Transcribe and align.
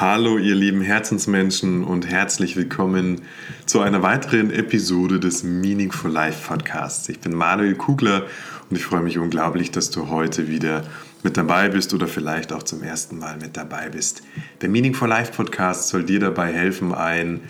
Hallo 0.00 0.38
ihr 0.38 0.54
lieben 0.54 0.80
Herzensmenschen 0.80 1.82
und 1.82 2.06
herzlich 2.06 2.54
willkommen 2.54 3.22
zu 3.66 3.80
einer 3.80 4.00
weiteren 4.00 4.52
Episode 4.52 5.18
des 5.18 5.42
Meaningful 5.42 6.12
Life 6.12 6.46
Podcasts. 6.46 7.08
Ich 7.08 7.18
bin 7.18 7.34
Manuel 7.34 7.74
Kugler 7.74 8.22
und 8.70 8.76
ich 8.76 8.84
freue 8.84 9.02
mich 9.02 9.18
unglaublich, 9.18 9.72
dass 9.72 9.90
du 9.90 10.08
heute 10.08 10.46
wieder 10.46 10.84
mit 11.24 11.36
dabei 11.36 11.68
bist 11.68 11.94
oder 11.94 12.06
vielleicht 12.06 12.52
auch 12.52 12.62
zum 12.62 12.84
ersten 12.84 13.18
Mal 13.18 13.38
mit 13.38 13.56
dabei 13.56 13.88
bist. 13.88 14.22
Der 14.60 14.68
Meaningful 14.68 15.08
Life 15.08 15.32
Podcast 15.32 15.88
soll 15.88 16.04
dir 16.04 16.20
dabei 16.20 16.52
helfen, 16.52 16.94
ein 16.94 17.40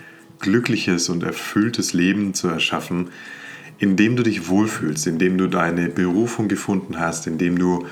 glückliches 0.41 1.11
und 1.11 1.25
erfülltes 1.25 1.93
Leben 1.93 2.33
zu 2.33 2.49
erschaffen, 2.49 3.11
in 3.77 3.95
dem 3.97 4.17
du 4.17 4.23
dich 4.23 4.49
wohlfühlst, 4.49 5.07
in 5.07 5.19
dem 5.19 5.37
du 5.37 5.49
deine 5.49 5.91
Berufung 5.91 6.49
gefunden 6.49 6.99
hast, 6.99 7.27
in 7.27 7.37
dem 7.37 7.59
du 7.59 7.87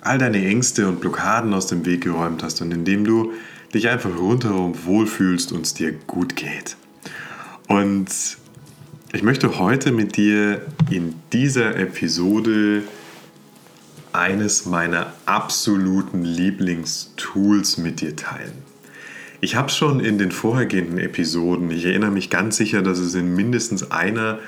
all 0.00 0.18
deine 0.18 0.44
Ängste 0.44 0.88
und 0.88 1.00
Blockaden 1.00 1.54
aus 1.54 1.68
dem 1.68 1.86
Weg 1.86 2.00
geräumt 2.00 2.42
hast 2.42 2.60
und 2.62 2.74
in 2.74 2.84
dem 2.84 3.04
du 3.04 3.32
dich 3.74 3.88
einfach 3.88 4.16
rundherum 4.18 4.74
wohlfühlst 4.84 5.52
und 5.52 5.62
es 5.62 5.74
dir 5.74 5.92
gut 6.06 6.36
geht. 6.36 6.76
Und 7.68 8.08
ich 9.12 9.22
möchte 9.22 9.58
heute 9.58 9.92
mit 9.92 10.16
dir 10.16 10.62
in 10.90 11.14
dieser 11.32 11.76
Episode 11.76 12.82
eines 14.12 14.66
meiner 14.66 15.12
absoluten 15.26 16.22
Lieblingstools 16.22 17.78
mit 17.78 18.00
dir 18.00 18.14
teilen. 18.14 18.52
Ich 19.40 19.56
habe 19.56 19.70
schon 19.70 20.00
in 20.00 20.18
den 20.18 20.30
vorhergehenden 20.30 20.98
Episoden, 20.98 21.70
ich 21.70 21.84
erinnere 21.84 22.10
mich 22.10 22.30
ganz 22.30 22.56
sicher, 22.56 22.82
dass 22.82 22.98
es 22.98 23.14
in 23.14 23.34
mindestens 23.34 23.90
einer 23.90 24.38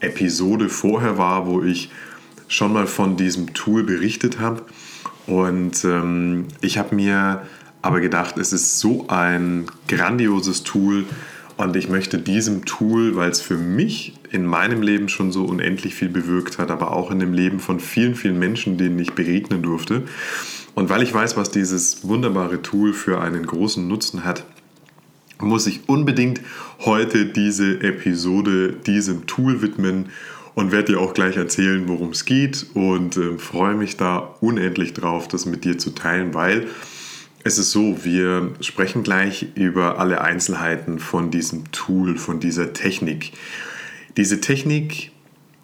Episode 0.00 0.68
vorher 0.68 1.18
war, 1.18 1.46
wo 1.46 1.62
ich 1.62 1.90
schon 2.48 2.72
mal 2.72 2.86
von 2.86 3.16
diesem 3.16 3.54
Tool 3.54 3.84
berichtet 3.84 4.40
habe. 4.40 4.62
Und 5.26 5.84
ähm, 5.84 6.48
ich 6.62 6.78
habe 6.78 6.96
mir 6.96 7.46
aber 7.82 8.00
gedacht, 8.00 8.36
es 8.38 8.52
ist 8.52 8.78
so 8.78 9.06
ein 9.08 9.66
grandioses 9.88 10.62
Tool 10.62 11.04
und 11.56 11.76
ich 11.76 11.88
möchte 11.88 12.18
diesem 12.18 12.64
Tool, 12.64 13.16
weil 13.16 13.30
es 13.30 13.40
für 13.40 13.56
mich 13.56 14.14
in 14.30 14.46
meinem 14.46 14.82
Leben 14.82 15.08
schon 15.08 15.32
so 15.32 15.44
unendlich 15.44 15.94
viel 15.94 16.08
bewirkt 16.08 16.58
hat, 16.58 16.70
aber 16.70 16.92
auch 16.92 17.10
in 17.10 17.18
dem 17.18 17.32
Leben 17.32 17.60
von 17.60 17.80
vielen, 17.80 18.14
vielen 18.14 18.38
Menschen, 18.38 18.78
denen 18.78 18.98
ich 18.98 19.12
begegnen 19.12 19.62
durfte. 19.62 20.04
Und 20.74 20.88
weil 20.88 21.02
ich 21.02 21.12
weiß, 21.12 21.36
was 21.36 21.50
dieses 21.50 22.06
wunderbare 22.06 22.62
Tool 22.62 22.92
für 22.92 23.20
einen 23.20 23.44
großen 23.44 23.86
Nutzen 23.86 24.24
hat, 24.24 24.44
muss 25.38 25.66
ich 25.66 25.88
unbedingt 25.88 26.40
heute 26.80 27.26
diese 27.26 27.80
Episode 27.82 28.72
diesem 28.86 29.26
Tool 29.26 29.62
widmen 29.62 30.10
und 30.54 30.72
werde 30.72 30.92
dir 30.92 31.00
auch 31.00 31.14
gleich 31.14 31.36
erzählen, 31.36 31.88
worum 31.88 32.10
es 32.10 32.24
geht 32.24 32.66
und 32.74 33.16
äh, 33.16 33.38
freue 33.38 33.74
mich 33.74 33.96
da 33.96 34.34
unendlich 34.40 34.94
drauf, 34.94 35.28
das 35.28 35.46
mit 35.46 35.64
dir 35.64 35.78
zu 35.78 35.90
teilen, 35.90 36.34
weil 36.34 36.68
es 37.42 37.58
ist 37.58 37.70
so, 37.70 38.04
wir 38.04 38.52
sprechen 38.60 39.02
gleich 39.02 39.46
über 39.54 39.98
alle 39.98 40.20
Einzelheiten 40.20 40.98
von 40.98 41.30
diesem 41.30 41.70
Tool, 41.72 42.18
von 42.18 42.40
dieser 42.40 42.72
Technik. 42.72 43.32
Diese 44.16 44.40
Technik 44.40 45.12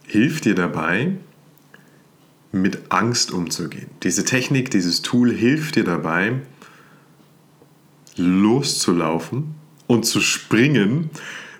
hilft 0.06 0.46
dir 0.46 0.54
dabei, 0.54 1.12
mit 2.52 2.90
Angst 2.90 3.30
umzugehen. 3.30 3.88
Diese 4.02 4.24
Technik, 4.24 4.70
dieses 4.70 5.02
Tool 5.02 5.32
hilft 5.32 5.76
dir 5.76 5.84
dabei, 5.84 6.40
loszulaufen 8.16 9.54
und 9.86 10.06
zu 10.06 10.20
springen, 10.20 11.10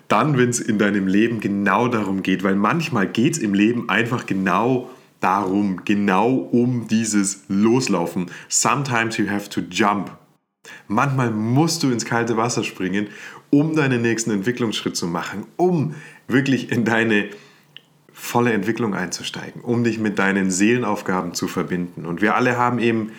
dann, 0.07 0.37
wenn 0.37 0.49
es 0.49 0.59
in 0.59 0.79
deinem 0.79 1.07
Leben 1.07 1.39
genau 1.39 1.87
darum 1.87 2.23
geht, 2.23 2.43
weil 2.43 2.55
manchmal 2.55 3.07
geht 3.07 3.33
es 3.33 3.39
im 3.39 3.53
Leben 3.53 3.89
einfach 3.89 4.25
genau 4.25 4.89
darum, 5.19 5.83
genau 5.85 6.35
um 6.35 6.87
dieses 6.87 7.43
Loslaufen. 7.47 8.31
Sometimes 8.49 9.17
you 9.17 9.29
have 9.29 9.49
to 9.49 9.61
jump. 9.61 10.11
Manchmal 10.87 11.31
musst 11.31 11.83
du 11.83 11.91
ins 11.91 12.05
kalte 12.05 12.37
Wasser 12.37 12.63
springen, 12.63 13.07
um 13.49 13.75
deinen 13.75 14.01
nächsten 14.01 14.31
Entwicklungsschritt 14.31 14.97
zu 14.97 15.07
machen, 15.07 15.45
um 15.55 15.95
wirklich 16.27 16.71
in 16.71 16.83
deine 16.83 17.29
volle 18.11 18.51
Entwicklung 18.51 18.95
einzusteigen, 18.95 19.61
um 19.61 19.83
dich 19.83 19.99
mit 19.99 20.19
deinen 20.19 20.49
Seelenaufgaben 20.51 21.33
zu 21.33 21.47
verbinden. 21.47 22.05
Und 22.05 22.21
wir 22.21 22.35
alle 22.35 22.57
haben 22.57 22.79
eben 22.79 23.11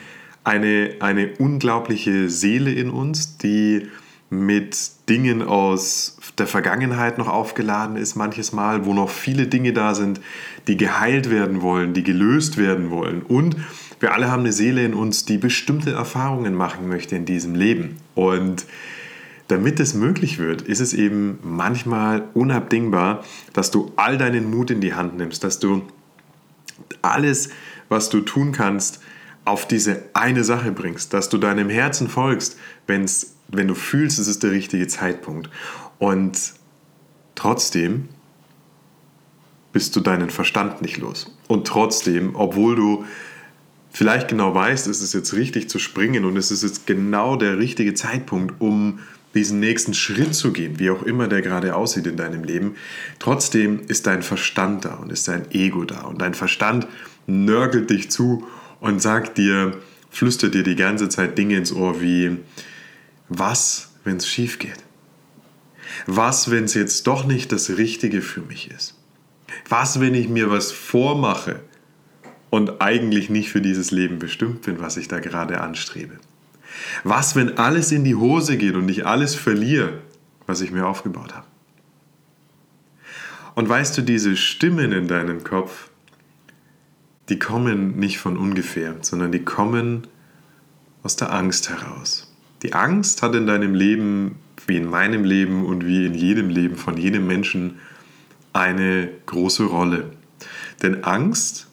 eine, 0.45 0.97
eine 1.01 1.35
unglaubliche 1.39 2.29
Seele 2.29 2.73
in 2.73 2.91
uns, 2.91 3.39
die 3.39 3.89
mit 4.31 4.91
Dingen 5.09 5.43
aus 5.43 6.19
der 6.39 6.47
Vergangenheit 6.47 7.19
noch 7.19 7.29
aufgeladen 7.29 7.97
ist, 7.97 8.15
manches 8.15 8.53
Mal, 8.53 8.85
wo 8.85 8.95
noch 8.95 9.11
viele 9.11 9.47
Dinge 9.47 9.73
da 9.73 9.95
sind, 9.95 10.21
die 10.67 10.77
geheilt 10.77 11.31
werden 11.31 11.63
wollen, 11.63 11.95
die 11.95 12.03
gelöst 12.03 12.59
werden 12.59 12.91
wollen. 12.91 13.23
Und 13.23 13.57
wir 14.01 14.13
alle 14.13 14.31
haben 14.31 14.41
eine 14.41 14.53
Seele 14.53 14.85
in 14.85 14.95
uns, 14.95 15.25
die 15.25 15.39
bestimmte 15.39 15.93
Erfahrungen 15.93 16.55
machen 16.55 16.89
möchte 16.89 17.17
in 17.17 17.25
diesem 17.25 17.55
Leben. 17.55 17.97
Und 18.15 18.67
damit 19.49 19.81
es 19.81 19.95
möglich 19.95 20.39
wird, 20.39 20.63
ist 20.63 20.81
es 20.81 20.93
eben 20.93 21.39
manchmal 21.43 22.25
unabdingbar, 22.35 23.25
dass 23.55 23.71
du 23.71 23.93
all 23.97 24.19
deinen 24.19 24.51
Mut 24.51 24.71
in 24.71 24.81
die 24.81 24.95
Hand 24.95 25.17
nimmst, 25.17 25.43
dass 25.43 25.59
du 25.59 25.83
alles, 27.03 27.49
was 27.89 28.11
du 28.11 28.21
tun 28.21 28.53
kannst, 28.53 29.01
auf 29.47 29.67
diese 29.67 30.03
eine 30.13 30.45
Sache 30.45 30.71
bringst, 30.71 31.15
dass 31.15 31.31
du 31.31 31.39
deinem 31.39 31.71
Herzen 31.71 32.09
folgst, 32.09 32.59
wenn's, 32.87 33.38
wenn 33.49 33.69
du 33.69 33.75
fühlst, 33.75 34.19
es 34.19 34.29
ist 34.29 34.43
der 34.43 34.53
richtige 34.53 34.87
Zeitpunkt. 34.87 35.51
Und 35.99 36.55
trotzdem 37.35 38.09
bist 39.73 39.97
du 39.97 40.01
deinen 40.01 40.31
Verstand 40.31 40.83
nicht 40.83 40.99
los. 40.99 41.35
Und 41.47 41.67
trotzdem, 41.67 42.35
obwohl 42.35 42.77
du 42.77 43.05
vielleicht 43.91 44.29
genau 44.29 44.55
weißt, 44.55 44.87
es 44.87 45.03
ist 45.03 45.15
jetzt 45.15 45.35
richtig 45.35 45.69
zu 45.69 45.79
springen 45.79 46.25
und 46.25 46.37
es 46.37 46.51
ist 46.51 46.63
jetzt 46.63 46.87
genau 46.87 47.37
der 47.37 47.59
richtige 47.59 47.95
Zeitpunkt, 47.95 48.61
um 48.61 49.01
diesen 49.35 49.61
nächsten 49.61 49.95
Schritt 49.95 50.35
zu 50.35 50.53
gehen, 50.53 50.79
wie 50.79 50.91
auch 50.91 51.03
immer 51.03 51.29
der 51.29 51.43
gerade 51.43 51.75
aussieht 51.75 52.07
in 52.07 52.17
deinem 52.17 52.45
Leben, 52.45 52.77
trotzdem 53.19 53.81
ist 53.87 54.07
dein 54.07 54.23
Verstand 54.23 54.85
da 54.85 54.95
und 54.95 55.13
ist 55.13 55.29
dein 55.29 55.51
Ego 55.53 55.85
da 55.85 56.03
und 56.03 56.21
dein 56.21 56.35
Verstand 56.35 56.87
nörgelt 57.27 57.91
dich 57.91 58.11
zu 58.11 58.47
und 58.81 59.03
sagt 59.03 59.37
dir, 59.37 59.77
flüstert 60.11 60.55
dir 60.55 60.63
die 60.63 60.77
ganze 60.77 61.09
Zeit 61.09 61.37
Dinge 61.37 61.57
ins 61.57 61.73
Ohr 61.73 62.01
wie, 62.01 62.39
was, 63.29 63.91
wenn 64.05 64.17
es 64.17 64.29
schief 64.29 64.59
geht? 64.59 64.85
Was, 66.07 66.51
wenn 66.51 66.65
es 66.65 66.75
jetzt 66.75 67.07
doch 67.07 67.25
nicht 67.25 67.53
das 67.53 67.71
Richtige 67.71 68.23
für 68.23 68.41
mich 68.41 68.71
ist? 68.71 68.95
Was, 69.69 70.01
wenn 70.01 70.15
ich 70.15 70.29
mir 70.29 70.51
was 70.51 70.73
vormache 70.73 71.61
und 72.51 72.81
eigentlich 72.81 73.31
nicht 73.31 73.51
für 73.51 73.61
dieses 73.61 73.91
Leben 73.91 74.19
bestimmt 74.19 74.63
bin, 74.63 74.81
was 74.81 74.97
ich 74.97 75.09
da 75.09 75.21
gerade 75.21 75.61
anstrebe? 75.61 76.19
Was, 77.05 77.37
wenn 77.37 77.59
alles 77.59 77.93
in 77.93 78.05
die 78.05 78.15
Hose 78.15 78.57
geht 78.57 78.75
und 78.75 78.89
ich 78.89 79.07
alles 79.07 79.35
verliere, 79.35 80.01
was 80.47 80.61
ich 80.61 80.71
mir 80.71 80.87
aufgebaut 80.87 81.35
habe? 81.35 81.47
Und 83.55 83.69
weißt 83.69 83.99
du, 83.99 84.03
diese 84.03 84.37
Stimmen 84.37 84.93
in 84.93 85.09
deinem 85.09 85.43
Kopf, 85.43 85.91
die 87.29 87.39
kommen 87.39 87.99
nicht 87.99 88.19
von 88.19 88.37
ungefähr, 88.37 88.95
sondern 89.01 89.33
die 89.33 89.45
kommen 89.45 90.07
aus 91.03 91.17
der 91.17 91.33
Angst 91.33 91.69
heraus. 91.69 92.28
Die 92.63 92.73
Angst 92.73 93.23
hat 93.23 93.35
in 93.35 93.47
deinem 93.47 93.75
Leben, 93.75 94.37
wie 94.67 94.77
in 94.77 94.91
meinem 94.91 95.25
Leben 95.25 95.65
und 95.65 95.87
wie 95.87 96.07
in 96.07 96.15
jedem 96.15 96.51
Leben 96.51 96.77
von 96.77 96.97
jedem 96.97 97.27
Menschen, 97.27 97.79
eine 98.53 99.09
große 99.27 99.65
Rolle. 99.65 100.11
Denn 100.83 101.05
Angst 101.05 101.69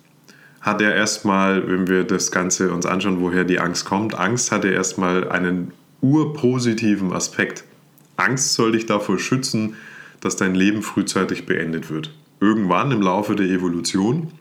hat 0.61 0.81
er 0.81 0.95
erstmal, 0.95 1.67
wenn 1.67 1.87
wir 1.87 2.03
das 2.03 2.31
Ganze 2.31 2.71
uns 2.71 2.85
anschauen, 2.85 3.21
woher 3.21 3.43
die 3.43 3.59
Angst 3.59 3.85
kommt, 3.85 4.15
Angst 4.15 4.51
hat 4.51 4.65
er 4.65 4.73
erstmal 4.73 5.29
einen 5.29 5.71
urpositiven 6.01 7.13
Aspekt. 7.13 7.63
Angst 8.17 8.53
soll 8.53 8.73
dich 8.73 8.85
davor 8.85 9.19
schützen, 9.19 9.75
dass 10.21 10.35
dein 10.35 10.55
Leben 10.55 10.81
frühzeitig 10.81 11.45
beendet 11.45 11.89
wird. 11.89 12.13
Irgendwann 12.39 12.91
im 12.91 13.01
Laufe 13.01 13.35
der 13.35 13.47
Evolution 13.47 14.31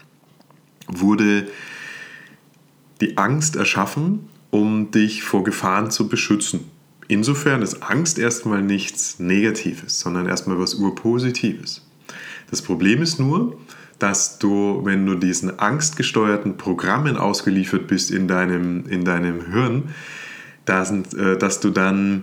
wurde 0.87 1.47
die 3.01 3.17
Angst 3.19 3.57
erschaffen, 3.57 4.29
um 4.55 4.93
dich 4.93 5.25
vor 5.25 5.43
Gefahren 5.43 5.91
zu 5.91 6.07
beschützen. 6.09 6.71
Insofern 7.09 7.61
ist 7.61 7.83
Angst 7.83 8.21
erstmal 8.21 8.63
nichts 8.63 9.19
Negatives, 9.19 9.99
sondern 9.99 10.27
erstmal 10.27 10.61
was 10.61 10.75
Urpositives. 10.75 11.85
Das 12.53 12.63
Problem 12.63 13.03
ist 13.03 13.19
nur, 13.19 13.59
dass 13.99 14.39
du, 14.39 14.81
wenn 14.85 15.05
du 15.07 15.17
diesen 15.17 15.59
angstgesteuerten 15.59 16.57
Programmen 16.57 17.17
ausgeliefert 17.17 17.89
bist 17.89 18.13
in 18.13 18.29
deinem, 18.29 18.87
in 18.87 19.05
deinem 19.05 19.51
Hirn, 19.51 19.89
dass, 20.67 20.93
äh, 21.15 21.37
dass 21.37 21.59
du 21.59 21.71
dann 21.71 22.23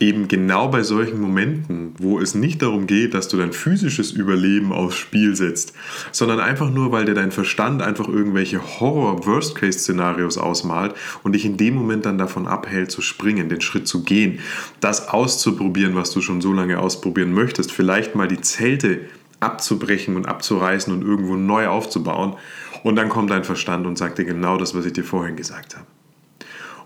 eben 0.00 0.28
genau 0.28 0.68
bei 0.68 0.82
solchen 0.82 1.20
Momenten, 1.20 1.94
wo 1.98 2.20
es 2.20 2.34
nicht 2.34 2.62
darum 2.62 2.86
geht, 2.86 3.14
dass 3.14 3.28
du 3.28 3.36
dein 3.36 3.52
physisches 3.52 4.12
Überleben 4.12 4.72
aufs 4.72 4.96
Spiel 4.96 5.34
setzt, 5.34 5.72
sondern 6.12 6.38
einfach 6.38 6.70
nur, 6.70 6.92
weil 6.92 7.04
dir 7.04 7.14
dein 7.14 7.32
Verstand 7.32 7.82
einfach 7.82 8.06
irgendwelche 8.06 8.60
Horror-Worst-Case-Szenarios 8.62 10.38
ausmalt 10.38 10.94
und 11.24 11.32
dich 11.32 11.44
in 11.44 11.56
dem 11.56 11.74
Moment 11.74 12.06
dann 12.06 12.18
davon 12.18 12.46
abhält, 12.46 12.90
zu 12.90 13.02
springen, 13.02 13.48
den 13.48 13.60
Schritt 13.60 13.88
zu 13.88 14.04
gehen, 14.04 14.38
das 14.80 15.08
auszuprobieren, 15.08 15.96
was 15.96 16.12
du 16.12 16.20
schon 16.20 16.40
so 16.40 16.52
lange 16.52 16.78
ausprobieren 16.78 17.32
möchtest, 17.32 17.72
vielleicht 17.72 18.14
mal 18.14 18.28
die 18.28 18.40
Zelte 18.40 19.00
abzubrechen 19.40 20.16
und 20.16 20.26
abzureißen 20.26 20.92
und 20.92 21.02
irgendwo 21.02 21.34
neu 21.36 21.68
aufzubauen. 21.68 22.36
Und 22.84 22.96
dann 22.96 23.08
kommt 23.08 23.30
dein 23.30 23.44
Verstand 23.44 23.86
und 23.86 23.98
sagt 23.98 24.18
dir 24.18 24.24
genau 24.24 24.56
das, 24.56 24.74
was 24.74 24.84
ich 24.84 24.92
dir 24.92 25.04
vorhin 25.04 25.36
gesagt 25.36 25.76
habe. 25.76 25.86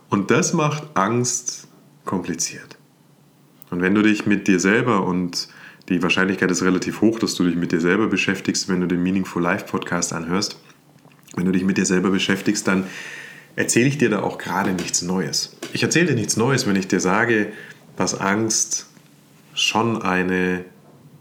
Und 0.09 0.31
das 0.31 0.53
macht 0.53 0.85
Angst 0.95 1.69
kompliziert. 2.05 2.79
Und 3.73 3.81
wenn 3.81 3.95
du 3.95 4.03
dich 4.03 4.27
mit 4.27 4.49
dir 4.49 4.61
selber 4.61 5.07
und 5.07 5.49
die 5.89 6.03
Wahrscheinlichkeit 6.03 6.51
ist 6.51 6.63
relativ 6.63 7.01
hoch, 7.01 7.19
dass 7.19 7.35
du 7.35 7.45
dich 7.45 7.57
mit 7.57 7.73
dir 7.73 7.81
selber 7.81 8.07
beschäftigst, 8.07 8.69
wenn 8.69 8.83
du 8.83 8.87
den 8.87 9.03
Meaningful 9.03 9.43
Life 9.43 9.65
Podcast 9.65 10.13
anhörst, 10.13 10.59
wenn 11.37 11.47
du 11.47 11.53
dich 11.53 11.65
mit 11.65 11.79
dir 11.79 11.87
selber 11.87 12.11
beschäftigst, 12.11 12.69
dann 12.69 12.85
erzähle 13.57 13.89
ich 13.89 13.97
dir 13.97 14.11
da 14.11 14.21
auch 14.21 14.37
gerade 14.37 14.75
nichts 14.75 15.01
Neues. 15.01 15.57
Ich 15.73 15.83
erzähle 15.83 16.09
dir 16.09 16.15
nichts 16.15 16.37
Neues, 16.37 16.67
wenn 16.67 16.77
ich 16.77 16.87
dir 16.87 17.01
sage, 17.01 17.51
dass 17.97 18.21
Angst 18.21 18.89
schon 19.55 20.03
eine 20.03 20.67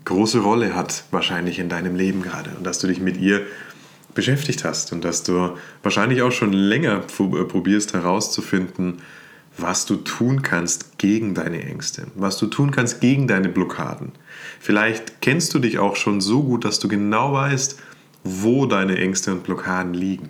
große 0.03 0.39
Rolle 0.39 0.75
hat, 0.75 1.05
wahrscheinlich 1.11 1.57
in 1.57 1.69
deinem 1.69 1.95
Leben 1.95 2.21
gerade 2.21 2.49
und 2.57 2.65
dass 2.65 2.79
du 2.79 2.87
dich 2.87 2.99
mit 2.99 3.15
ihr 3.15 3.45
beschäftigt 4.13 4.65
hast 4.65 4.91
und 4.91 5.05
dass 5.05 5.23
du 5.23 5.55
wahrscheinlich 5.83 6.21
auch 6.21 6.33
schon 6.33 6.51
länger 6.51 6.97
äh, 6.97 7.43
probierst 7.45 7.93
herauszufinden, 7.93 8.97
was 9.61 9.85
du 9.85 9.97
tun 9.97 10.41
kannst 10.41 10.97
gegen 10.97 11.33
deine 11.33 11.63
Ängste, 11.63 12.07
was 12.15 12.37
du 12.37 12.47
tun 12.47 12.71
kannst 12.71 13.01
gegen 13.01 13.27
deine 13.27 13.49
Blockaden. 13.49 14.11
Vielleicht 14.59 15.21
kennst 15.21 15.53
du 15.53 15.59
dich 15.59 15.79
auch 15.79 15.95
schon 15.95 16.21
so 16.21 16.43
gut, 16.43 16.65
dass 16.65 16.79
du 16.79 16.87
genau 16.87 17.33
weißt, 17.33 17.79
wo 18.23 18.65
deine 18.65 18.97
Ängste 18.97 19.31
und 19.31 19.43
Blockaden 19.43 19.93
liegen. 19.93 20.29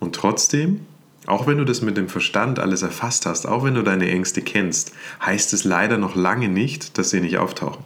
Und 0.00 0.14
trotzdem, 0.14 0.80
auch 1.26 1.46
wenn 1.46 1.58
du 1.58 1.64
das 1.64 1.82
mit 1.82 1.96
dem 1.96 2.08
Verstand 2.08 2.58
alles 2.58 2.82
erfasst 2.82 3.26
hast, 3.26 3.46
auch 3.46 3.64
wenn 3.64 3.74
du 3.74 3.82
deine 3.82 4.08
Ängste 4.08 4.42
kennst, 4.42 4.92
heißt 5.24 5.52
es 5.52 5.64
leider 5.64 5.98
noch 5.98 6.14
lange 6.14 6.48
nicht, 6.48 6.98
dass 6.98 7.10
sie 7.10 7.20
nicht 7.20 7.38
auftauchen, 7.38 7.84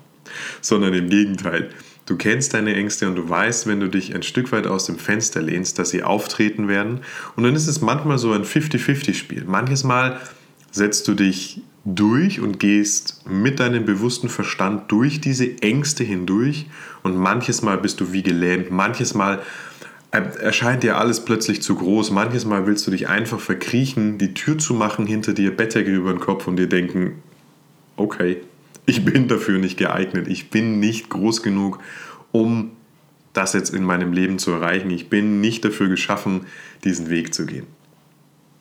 sondern 0.61 0.95
im 0.95 1.09
Gegenteil. 1.09 1.71
Du 2.07 2.17
kennst 2.17 2.55
deine 2.55 2.75
Ängste 2.75 3.07
und 3.07 3.15
du 3.15 3.29
weißt, 3.29 3.67
wenn 3.67 3.81
du 3.81 3.89
dich 3.89 4.15
ein 4.15 4.23
Stück 4.23 4.51
weit 4.51 4.67
aus 4.67 4.87
dem 4.87 4.99
Fenster 4.99 5.41
lehnst, 5.41 5.79
dass 5.79 5.91
sie 5.91 6.03
auftreten 6.03 6.67
werden. 6.67 7.01
Und 7.37 7.45
dann 7.45 7.55
ist 7.55 7.69
es 7.69 7.81
manchmal 7.81 8.19
so 8.19 8.33
ein 8.33 8.45
50-50-Spiel. 8.45 9.45
Manches 9.45 9.85
Mal 9.85 10.21
setzt 10.73 11.07
du 11.07 11.15
dich 11.15 11.63
durch 11.85 12.41
und 12.41 12.59
gehst 12.59 13.25
mit 13.29 13.61
deinem 13.61 13.85
bewussten 13.85 14.29
Verstand 14.29 14.91
durch 14.91 15.21
diese 15.21 15.63
Ängste 15.63 16.05
hindurch 16.05 16.67
und 17.03 17.17
manches 17.17 17.63
Mal 17.63 17.79
bist 17.79 18.01
du 18.01 18.13
wie 18.13 18.23
gelähmt, 18.23 18.71
manches 18.71 19.15
Mal 19.15 19.43
erscheint 20.13 20.83
dir 20.83 20.99
alles 20.99 21.25
plötzlich 21.25 21.63
zu 21.63 21.75
groß, 21.75 22.11
manches 22.11 22.45
Mal 22.45 22.67
willst 22.67 22.87
du 22.87 22.91
dich 22.91 23.09
einfach 23.09 23.41
verkriechen, 23.41 24.19
die 24.19 24.35
Tür 24.35 24.59
zu 24.59 24.75
machen 24.75 25.07
hinter 25.07 25.33
dir, 25.33 25.57
Bettdecke 25.57 25.91
über 25.91 26.13
den 26.13 26.21
Kopf 26.21 26.47
und 26.47 26.57
dir 26.57 26.69
denken, 26.69 27.23
okay, 27.97 28.43
ich 28.87 29.05
bin 29.05 29.29
dafür 29.29 29.59
nicht 29.59 29.79
geeignet, 29.79 30.29
ich 30.29 30.51
bin 30.51 30.81
nicht 30.81 31.09
groß 31.09 31.43
genug, 31.43 31.79
um 32.33 32.73
das 33.33 33.53
jetzt 33.53 33.75
in 33.75 33.85
meinem 33.85 34.13
Leben 34.13 34.39
zu 34.39 34.51
erreichen, 34.51 34.91
ich 34.91 35.09
bin 35.09 35.41
nicht 35.41 35.65
dafür 35.65 35.89
geschaffen, 35.89 36.47
diesen 36.85 37.09
Weg 37.09 37.33
zu 37.33 37.47
gehen. 37.47 37.67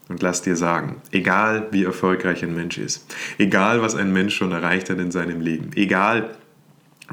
Und 0.07 0.21
lass 0.21 0.41
dir 0.41 0.56
sagen, 0.56 1.01
egal 1.12 1.68
wie 1.71 1.83
erfolgreich 1.83 2.44
ein 2.44 2.56
Mensch 2.56 2.77
ist, 2.77 3.15
egal 3.38 3.81
was 3.81 3.95
ein 3.95 4.12
Mensch 4.12 4.35
schon 4.35 4.51
erreicht 4.51 4.89
hat 4.89 5.00
in 5.00 5.12
seinem 5.12 5.41
Leben, 5.41 5.71
egal 5.75 6.35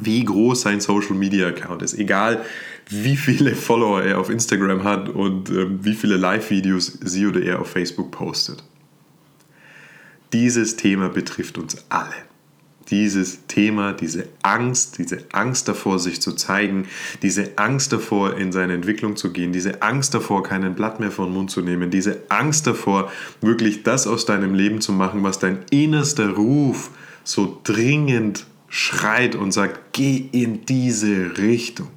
wie 0.01 0.25
groß 0.25 0.61
sein 0.61 0.81
Social 0.81 1.15
Media 1.15 1.49
Account 1.49 1.83
ist, 1.83 1.95
egal 1.95 2.45
wie 2.89 3.17
viele 3.17 3.55
Follower 3.55 4.03
er 4.03 4.19
auf 4.19 4.31
Instagram 4.31 4.85
hat 4.85 5.09
und 5.09 5.51
äh, 5.51 5.67
wie 5.85 5.95
viele 5.95 6.17
Live-Videos 6.17 6.99
sie 7.03 7.27
oder 7.27 7.43
er 7.43 7.61
auf 7.61 7.71
Facebook 7.71 8.11
postet. 8.11 8.65
Dieses 10.33 10.77
Thema 10.77 11.09
betrifft 11.09 11.59
uns 11.59 11.85
alle 11.89 12.28
dieses 12.91 13.47
Thema, 13.47 13.93
diese 13.93 14.29
Angst, 14.43 14.99
diese 14.99 15.25
Angst 15.33 15.69
davor, 15.69 15.99
sich 15.99 16.21
zu 16.21 16.33
zeigen, 16.33 16.87
diese 17.23 17.57
Angst 17.57 17.93
davor, 17.93 18.37
in 18.37 18.53
seine 18.53 18.75
Entwicklung 18.75 19.17
zu 19.17 19.33
gehen, 19.33 19.53
diese 19.53 19.83
Angst 19.83 20.15
davor, 20.15 20.43
keinen 20.43 20.75
Blatt 20.75 21.01
mehr 21.01 21.11
vor 21.11 21.27
den 21.27 21.35
Mund 21.35 21.51
zu 21.51 21.61
nehmen, 21.61 21.91
diese 21.91 22.23
Angst 22.29 22.67
davor, 22.67 23.11
wirklich 23.41 23.83
das 23.83 24.07
aus 24.07 24.25
deinem 24.25 24.55
Leben 24.55 24.81
zu 24.81 24.93
machen, 24.93 25.23
was 25.23 25.39
dein 25.39 25.65
innerster 25.71 26.31
Ruf 26.31 26.91
so 27.25 27.61
dringend 27.63 28.47
schreit 28.69 29.35
und 29.35 29.53
sagt, 29.53 29.93
geh 29.93 30.29
in 30.33 30.65
diese 30.65 31.39
Richtung. 31.39 31.89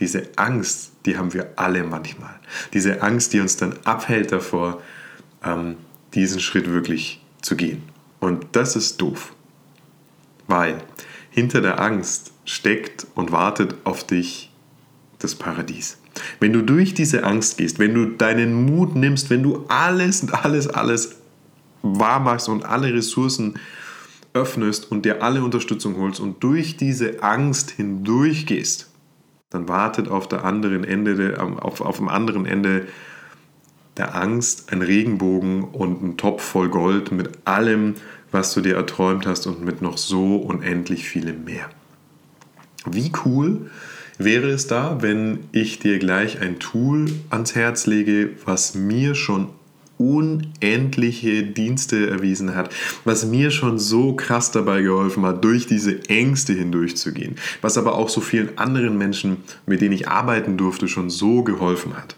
Diese 0.00 0.28
Angst, 0.36 0.92
die 1.06 1.16
haben 1.16 1.32
wir 1.34 1.52
alle 1.56 1.84
manchmal. 1.84 2.34
Diese 2.72 3.02
Angst, 3.02 3.32
die 3.32 3.40
uns 3.40 3.56
dann 3.56 3.74
abhält 3.84 4.32
davor, 4.32 4.82
ähm, 5.44 5.76
diesen 6.14 6.40
Schritt 6.40 6.70
wirklich 6.70 7.22
zu 7.42 7.56
gehen. 7.56 7.93
Und 8.24 8.46
das 8.52 8.74
ist 8.74 9.02
doof, 9.02 9.34
weil 10.46 10.78
hinter 11.28 11.60
der 11.60 11.78
Angst 11.78 12.32
steckt 12.46 13.06
und 13.14 13.32
wartet 13.32 13.74
auf 13.84 14.06
dich 14.06 14.50
das 15.18 15.34
Paradies. 15.34 15.98
Wenn 16.40 16.54
du 16.54 16.62
durch 16.62 16.94
diese 16.94 17.24
Angst 17.24 17.58
gehst, 17.58 17.78
wenn 17.78 17.92
du 17.92 18.06
deinen 18.06 18.64
Mut 18.64 18.94
nimmst, 18.94 19.28
wenn 19.28 19.42
du 19.42 19.66
alles, 19.68 20.26
alles, 20.32 20.68
alles 20.68 21.16
wahr 21.82 22.18
machst 22.18 22.48
und 22.48 22.64
alle 22.64 22.94
Ressourcen 22.94 23.58
öffnest 24.32 24.90
und 24.90 25.04
dir 25.04 25.22
alle 25.22 25.44
Unterstützung 25.44 25.98
holst 25.98 26.18
und 26.18 26.42
durch 26.42 26.78
diese 26.78 27.22
Angst 27.22 27.72
hindurch 27.72 28.46
gehst, 28.46 28.90
dann 29.50 29.68
wartet 29.68 30.08
auf, 30.08 30.28
der 30.28 30.44
anderen 30.46 30.82
Ende, 30.82 31.36
auf, 31.60 31.82
auf 31.82 31.98
dem 31.98 32.08
anderen 32.08 32.46
Ende 32.46 32.86
der 33.96 34.14
Angst 34.14 34.72
ein 34.72 34.82
Regenbogen 34.82 35.64
und 35.64 36.02
ein 36.02 36.16
Topf 36.16 36.42
voll 36.42 36.68
Gold 36.68 37.12
mit 37.12 37.30
allem, 37.44 37.94
was 38.34 38.52
du 38.52 38.60
dir 38.60 38.74
erträumt 38.74 39.26
hast 39.26 39.46
und 39.46 39.64
mit 39.64 39.80
noch 39.80 39.96
so 39.96 40.36
unendlich 40.36 41.08
vielem 41.08 41.44
mehr. 41.44 41.70
Wie 42.84 43.12
cool 43.24 43.70
wäre 44.18 44.48
es 44.48 44.66
da, 44.66 44.98
wenn 45.00 45.38
ich 45.52 45.78
dir 45.78 45.98
gleich 46.00 46.40
ein 46.40 46.58
Tool 46.58 47.06
ans 47.30 47.54
Herz 47.54 47.86
lege, 47.86 48.30
was 48.44 48.74
mir 48.74 49.14
schon 49.14 49.48
unendliche 49.98 51.44
Dienste 51.44 52.10
erwiesen 52.10 52.56
hat, 52.56 52.74
was 53.04 53.24
mir 53.24 53.52
schon 53.52 53.78
so 53.78 54.14
krass 54.16 54.50
dabei 54.50 54.82
geholfen 54.82 55.24
hat, 55.24 55.44
durch 55.44 55.68
diese 55.68 56.08
Ängste 56.08 56.52
hindurchzugehen, 56.52 57.36
was 57.62 57.78
aber 57.78 57.94
auch 57.94 58.08
so 58.08 58.20
vielen 58.20 58.58
anderen 58.58 58.98
Menschen, 58.98 59.38
mit 59.66 59.80
denen 59.80 59.92
ich 59.92 60.08
arbeiten 60.08 60.56
durfte, 60.56 60.88
schon 60.88 61.08
so 61.08 61.44
geholfen 61.44 61.96
hat. 61.96 62.16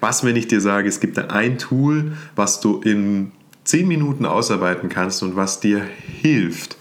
Was, 0.00 0.24
wenn 0.24 0.34
ich 0.34 0.48
dir 0.48 0.60
sage, 0.60 0.88
es 0.88 0.98
gibt 0.98 1.16
da 1.16 1.28
ein 1.28 1.58
Tool, 1.58 2.16
was 2.34 2.60
du 2.60 2.80
in 2.80 3.30
10 3.64 3.86
Minuten 3.86 4.26
ausarbeiten 4.26 4.88
kannst 4.88 5.22
und 5.22 5.36
was 5.36 5.60
dir 5.60 5.82
hilft, 6.20 6.76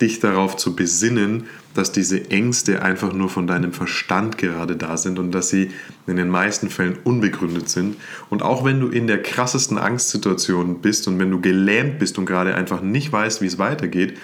dich 0.00 0.20
darauf 0.20 0.56
zu 0.56 0.76
besinnen, 0.76 1.44
dass 1.74 1.92
diese 1.92 2.30
Ängste 2.30 2.82
einfach 2.82 3.12
nur 3.12 3.28
von 3.28 3.46
deinem 3.46 3.72
Verstand 3.72 4.38
gerade 4.38 4.76
da 4.76 4.96
sind 4.96 5.18
und 5.18 5.32
dass 5.32 5.48
sie 5.48 5.70
in 6.06 6.16
den 6.16 6.28
meisten 6.28 6.70
Fällen 6.70 6.98
unbegründet 7.04 7.68
sind. 7.68 7.96
Und 8.30 8.42
auch 8.42 8.64
wenn 8.64 8.80
du 8.80 8.88
in 8.88 9.06
der 9.06 9.22
krassesten 9.22 9.78
Angstsituation 9.78 10.80
bist 10.80 11.06
und 11.08 11.18
wenn 11.18 11.30
du 11.30 11.40
gelähmt 11.40 11.98
bist 11.98 12.18
und 12.18 12.26
gerade 12.26 12.54
einfach 12.54 12.80
nicht 12.80 13.12
weißt, 13.12 13.42
wie 13.42 13.46
es 13.46 13.58
weitergeht, 13.58 14.18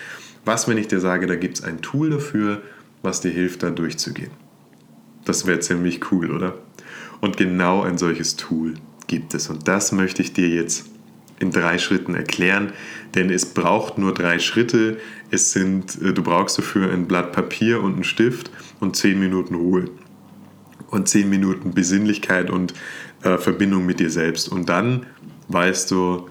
was, 0.44 0.68
wenn 0.68 0.78
ich 0.78 0.88
dir 0.88 1.00
sage, 1.00 1.26
da 1.26 1.36
gibt 1.36 1.58
es 1.58 1.64
ein 1.64 1.80
Tool 1.80 2.10
dafür, 2.10 2.62
was 3.02 3.20
dir 3.20 3.30
hilft, 3.30 3.62
da 3.62 3.70
durchzugehen. 3.70 4.30
Das 5.24 5.46
wäre 5.46 5.60
ziemlich 5.60 6.12
cool, 6.12 6.30
oder? 6.30 6.58
Und 7.20 7.36
genau 7.36 7.82
ein 7.82 7.98
solches 7.98 8.36
Tool 8.36 8.74
gibt 9.06 9.34
es. 9.34 9.48
Und 9.48 9.68
das 9.68 9.92
möchte 9.92 10.22
ich 10.22 10.32
dir 10.32 10.48
jetzt 10.48 10.86
in 11.38 11.50
drei 11.50 11.78
Schritten 11.78 12.14
erklären, 12.14 12.72
denn 13.14 13.30
es 13.30 13.46
braucht 13.46 13.98
nur 13.98 14.14
drei 14.14 14.38
Schritte. 14.38 14.98
Es 15.30 15.52
sind, 15.52 16.00
äh, 16.02 16.12
du 16.12 16.22
brauchst 16.22 16.58
dafür 16.58 16.92
ein 16.92 17.06
Blatt 17.06 17.32
Papier 17.32 17.82
und 17.82 17.94
einen 17.94 18.04
Stift 18.04 18.50
und 18.80 18.96
zehn 18.96 19.18
Minuten 19.18 19.54
Ruhe 19.54 19.86
und 20.90 21.08
zehn 21.08 21.28
Minuten 21.28 21.72
Besinnlichkeit 21.72 22.50
und 22.50 22.74
äh, 23.22 23.38
Verbindung 23.38 23.86
mit 23.86 24.00
dir 24.00 24.10
selbst. 24.10 24.48
Und 24.48 24.68
dann 24.68 25.06
weißt 25.48 25.90
du, 25.90 26.28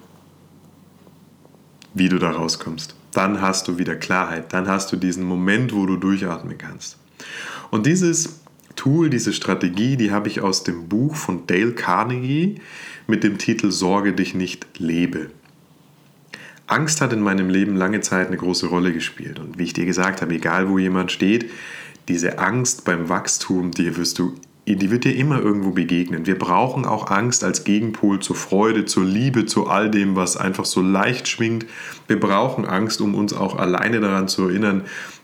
wie 1.93 2.09
du 2.09 2.17
da 2.17 2.31
rauskommst. 2.31 2.95
Dann 3.13 3.41
hast 3.41 3.67
du 3.67 3.77
wieder 3.77 3.95
Klarheit. 3.95 4.51
Dann 4.53 4.67
hast 4.67 4.91
du 4.91 4.95
diesen 4.95 5.23
Moment, 5.23 5.73
wo 5.73 5.85
du 5.85 5.97
durchatmen 5.97 6.57
kannst. 6.57 6.97
Und 7.69 7.85
dieses 7.85 8.42
Tool, 8.75 9.09
diese 9.09 9.33
Strategie, 9.33 9.97
die 9.97 10.11
habe 10.11 10.27
ich 10.27 10.41
aus 10.41 10.63
dem 10.63 10.87
Buch 10.87 11.15
von 11.15 11.47
Dale 11.47 11.73
Carnegie 11.73 12.55
mit 13.07 13.23
dem 13.23 13.37
Titel 13.37 13.71
Sorge 13.71 14.13
dich 14.13 14.33
nicht, 14.33 14.79
lebe. 14.79 15.29
Angst 16.67 17.01
hat 17.01 17.13
in 17.13 17.21
meinem 17.21 17.49
Leben 17.49 17.75
lange 17.75 18.01
Zeit 18.01 18.27
eine 18.27 18.37
große 18.37 18.67
Rolle 18.67 18.93
gespielt. 18.93 19.39
Und 19.39 19.59
wie 19.59 19.63
ich 19.63 19.73
dir 19.73 19.85
gesagt 19.85 20.21
habe, 20.21 20.33
egal 20.33 20.69
wo 20.69 20.77
jemand 20.77 21.11
steht, 21.11 21.49
diese 22.07 22.39
Angst 22.39 22.85
beim 22.85 23.09
Wachstum, 23.09 23.71
die 23.71 23.95
wirst 23.97 24.19
du 24.19 24.35
die 24.65 24.91
wird 24.91 25.03
dir 25.03 25.15
immer 25.15 25.41
irgendwo 25.41 25.71
begegnen. 25.71 26.25
Wir 26.25 26.39
brauchen 26.39 26.85
auch 26.85 27.11
Angst 27.11 27.43
als 27.43 27.65
Gegenpol 27.65 28.19
zur 28.19 28.37
Freude, 28.37 28.85
zur 28.85 29.03
Liebe, 29.03 29.45
zu 29.45 29.67
all 29.67 29.91
dem, 29.91 30.15
was 30.15 30.37
einfach 30.37 30.63
so 30.63 30.81
leicht 30.81 31.27
schwingt. 31.27 31.65
Wir 32.07 32.17
brauchen 32.17 32.65
Angst, 32.65 33.01
um 33.01 33.13
uns 33.13 33.33
auch 33.33 33.57
alleine 33.57 33.99
daran 33.99 34.29
zu 34.29 34.47
erinnern, 34.47 34.83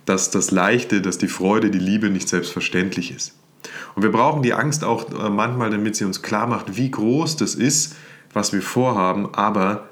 dass 0.10 0.32
das 0.32 0.50
Leichte, 0.50 1.02
dass 1.02 1.20
die 1.20 1.28
Freude, 1.28 1.70
die 1.70 1.78
Liebe 1.78 2.10
nicht 2.10 2.28
selbstverständlich 2.28 3.16
ist. 3.16 3.36
Und 3.94 4.02
wir 4.02 4.12
brauchen 4.12 4.42
die 4.42 4.54
Angst 4.54 4.84
auch 4.84 5.08
äh, 5.12 5.30
manchmal, 5.30 5.70
damit 5.70 5.96
sie 5.96 6.04
uns 6.04 6.24
klar 6.24 6.48
macht, 6.48 6.76
wie 6.78 6.90
groß 6.90 7.36
das 7.36 7.54
ist, 7.54 7.96
was 8.34 8.52
wir 8.52 8.64
vorhaben, 8.64 9.36
aber 9.36 9.88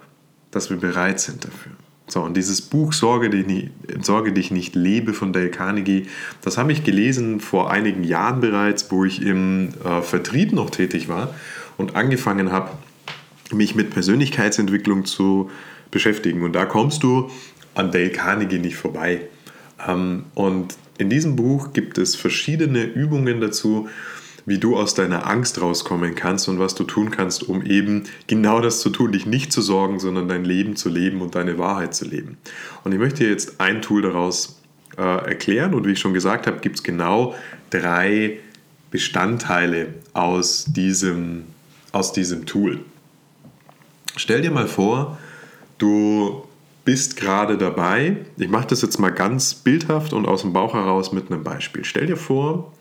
dass 0.50 0.72
wir 0.72 0.78
bereit 0.78 1.20
sind 1.20 1.46
dafür. 1.46 1.74
So, 2.08 2.22
und 2.22 2.36
dieses 2.36 2.62
Buch 2.62 2.94
Sorge 2.94 3.30
dich, 3.30 3.46
nicht, 3.46 3.70
Sorge 4.02 4.34
dich 4.34 4.50
nicht 4.50 4.74
lebe 4.74 5.14
von 5.14 5.34
Dale 5.34 5.52
Carnegie, 5.52 6.08
das 6.42 6.58
habe 6.58 6.72
ich 6.72 6.84
gelesen 6.84 7.40
vor 7.40 7.70
einigen 7.70 8.04
Jahren 8.04 8.42
bereits, 8.42 8.90
wo 8.90 9.06
ich 9.06 9.22
im 9.22 9.70
äh, 9.86 10.02
Vertrieb 10.02 10.52
noch 10.52 10.72
tätig 10.72 11.10
war 11.10 11.36
und 11.78 11.96
angefangen 11.96 12.52
habe, 12.52 12.72
mich 13.52 13.76
mit 13.76 13.92
Persönlichkeitsentwicklung 13.92 15.06
zu 15.06 15.52
beschäftigen. 15.92 16.42
Und 16.42 16.54
da 16.54 16.66
kommst 16.66 17.04
du 17.04 17.30
an 17.76 17.92
Dale 17.92 18.10
Carnegie 18.10 18.58
nicht 18.58 18.78
vorbei. 18.78 19.28
Ähm, 19.86 20.26
und 20.36 20.76
in 20.98 21.10
diesem 21.10 21.36
Buch 21.36 21.74
gibt 21.74 21.98
es 21.98 22.16
verschiedene 22.16 22.84
Übungen 22.84 23.42
dazu, 23.42 23.88
wie 24.46 24.60
du 24.60 24.78
aus 24.78 24.94
deiner 24.94 25.28
Angst 25.28 25.62
rauskommen 25.62 26.16
kannst 26.16 26.48
und 26.48 26.58
was 26.58 26.74
du 26.74 26.86
tun 26.86 27.12
kannst, 27.12 27.44
um 27.44 27.64
eben 27.64 28.04
genau 28.28 28.62
das 28.62 28.80
zu 28.80 28.90
tun, 28.90 29.12
dich 29.12 29.26
nicht 29.26 29.52
zu 29.52 29.62
sorgen, 29.62 30.00
sondern 30.00 30.30
dein 30.30 30.46
Leben 30.46 30.78
zu 30.78 30.88
leben 30.88 31.22
und 31.22 31.36
deine 31.36 31.58
Wahrheit 31.58 31.94
zu 31.94 32.06
leben. 32.06 32.38
Und 32.86 32.94
ich 32.94 32.98
möchte 32.98 33.26
dir 33.26 33.30
jetzt 33.30 33.60
ein 33.60 33.82
Tool 33.82 34.02
daraus 34.02 34.62
äh, 34.98 35.02
erklären 35.02 35.74
und 35.74 35.86
wie 35.86 35.92
ich 35.92 36.00
schon 36.00 36.14
gesagt 36.14 36.48
habe, 36.48 36.60
gibt 36.60 36.78
es 36.78 36.84
genau 36.84 37.36
drei 37.72 38.40
Bestandteile 38.90 39.94
aus 40.14 40.66
diesem, 40.70 41.44
aus 41.92 42.14
diesem 42.14 42.46
Tool. 42.46 42.80
Stell 44.16 44.42
dir 44.42 44.52
mal 44.52 44.68
vor, 44.68 45.18
du 45.78 46.47
bist 46.88 47.18
gerade 47.18 47.58
dabei. 47.58 48.16
Ich 48.38 48.48
mache 48.48 48.68
das 48.68 48.82
jetzt 48.82 48.98
mal 48.98 49.10
ganz 49.10 49.54
bildhaft 49.54 50.14
und 50.14 50.26
aus 50.26 50.44
dem 50.44 50.54
Bauch 50.54 50.74
heraus 50.74 51.12
mit 51.12 51.30
einem 51.30 51.44
Beispiel. 51.44 51.84
Stell 51.84 52.06
dir 52.06 52.16
vor, 52.16 52.72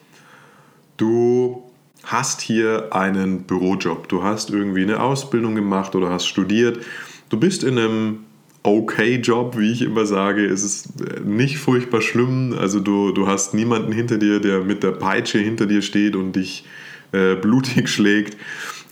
du 0.97 1.65
hast 2.05 2.41
hier 2.41 2.91
einen 2.93 3.43
Bürojob, 3.43 4.09
du 4.09 4.23
hast 4.23 4.51
irgendwie 4.51 4.85
eine 4.85 5.01
Ausbildung 5.01 5.57
gemacht 5.57 5.97
oder 5.97 6.11
hast 6.11 6.29
studiert, 6.29 6.79
du 7.31 7.41
bist 7.41 7.65
in 7.65 7.81
einem 7.81 8.19
okay 8.63 9.17
Job, 9.17 9.59
wie 9.59 9.73
ich 9.73 9.83
immer 9.83 10.07
sage, 10.07 10.47
es 10.47 10.63
ist 10.63 10.89
nicht 11.25 11.59
furchtbar 11.59 12.01
schlimm, 12.01 12.55
also 12.57 12.79
du, 12.79 13.11
du 13.11 13.27
hast 13.27 13.55
niemanden 13.55 13.91
hinter 13.91 14.19
dir, 14.19 14.39
der 14.39 14.61
mit 14.63 14.85
der 14.85 14.93
Peitsche 14.93 15.39
hinter 15.39 15.67
dir 15.67 15.83
steht 15.83 16.15
und 16.15 16.37
dich 16.37 16.65
äh, 17.11 17.35
blutig 17.35 17.89
schlägt. 17.93 18.37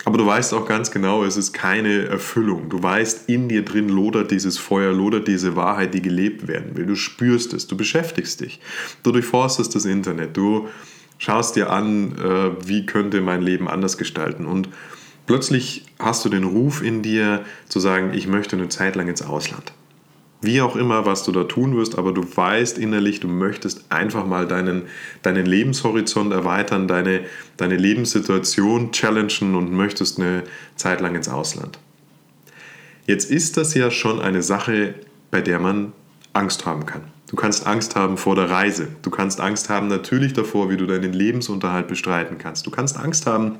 Aber 0.05 0.19
du 0.19 0.25
weißt 0.27 0.53
auch 0.53 0.67
ganz 0.67 0.91
genau, 0.91 1.23
es 1.23 1.35
ist 1.35 1.51
keine 1.51 2.05
Erfüllung. 2.05 2.69
Du 2.69 2.81
weißt, 2.81 3.27
in 3.27 3.49
dir 3.49 3.65
drin 3.65 3.89
lodert 3.89 4.29
dieses 4.29 4.59
Feuer, 4.59 4.93
lodert 4.93 5.27
diese 5.27 5.55
Wahrheit, 5.55 5.95
die 5.95 6.01
gelebt 6.01 6.47
werden 6.47 6.77
will. 6.77 6.85
Du 6.85 6.95
spürst 6.95 7.53
es, 7.53 7.65
du 7.65 7.75
beschäftigst 7.75 8.39
dich. 8.41 8.59
Du 9.01 9.11
durchforstest 9.11 9.73
das 9.73 9.85
Internet, 9.85 10.37
du 10.37 10.67
schaust 11.17 11.55
dir 11.55 11.71
an, 11.71 12.17
äh, 12.19 12.67
wie 12.67 12.85
könnte 12.85 13.19
mein 13.21 13.41
Leben 13.41 13.67
anders 13.67 13.97
gestalten. 13.97 14.45
Und 14.45 14.69
plötzlich 15.25 15.85
hast 15.97 16.23
du 16.23 16.29
den 16.29 16.43
Ruf 16.43 16.83
in 16.83 17.01
dir 17.01 17.43
zu 17.67 17.79
sagen, 17.79 18.13
ich 18.13 18.27
möchte 18.27 18.55
eine 18.55 18.69
Zeit 18.69 18.95
lang 18.95 19.07
ins 19.07 19.23
Ausland. 19.23 19.73
Wie 20.45 20.61
auch 20.61 20.75
immer, 20.75 21.05
was 21.05 21.23
du 21.23 21.31
da 21.31 21.43
tun 21.43 21.75
wirst, 21.75 21.97
aber 21.97 22.11
du 22.11 22.23
weißt 22.23 22.77
innerlich, 22.77 23.19
du 23.19 23.27
möchtest 23.27 23.85
einfach 23.89 24.25
mal 24.25 24.47
deinen, 24.47 24.83
deinen 25.21 25.45
Lebenshorizont 25.45 26.31
erweitern, 26.31 26.87
deine, 26.87 27.21
deine 27.57 27.77
Lebenssituation 27.77 28.91
challengen 28.91 29.55
und 29.55 29.71
möchtest 29.71 30.19
eine 30.19 30.43
Zeit 30.75 31.01
lang 31.01 31.15
ins 31.15 31.29
Ausland. 31.29 31.79
Jetzt 33.07 33.29
ist 33.29 33.57
das 33.57 33.73
ja 33.73 33.91
schon 33.91 34.19
eine 34.21 34.41
Sache, 34.41 34.95
bei 35.31 35.41
der 35.41 35.59
man 35.59 35.93
Angst 36.33 36.65
haben 36.65 36.85
kann. 36.85 37.01
Du 37.27 37.35
kannst 37.35 37.65
Angst 37.65 37.95
haben 37.95 38.17
vor 38.17 38.35
der 38.35 38.49
Reise. 38.49 38.87
Du 39.01 39.09
kannst 39.09 39.41
Angst 39.41 39.69
haben 39.69 39.87
natürlich 39.87 40.33
davor, 40.33 40.69
wie 40.69 40.77
du 40.77 40.85
deinen 40.85 41.13
Lebensunterhalt 41.13 41.87
bestreiten 41.87 42.37
kannst. 42.37 42.67
Du 42.67 42.71
kannst 42.71 42.97
Angst 42.97 43.25
haben, 43.25 43.59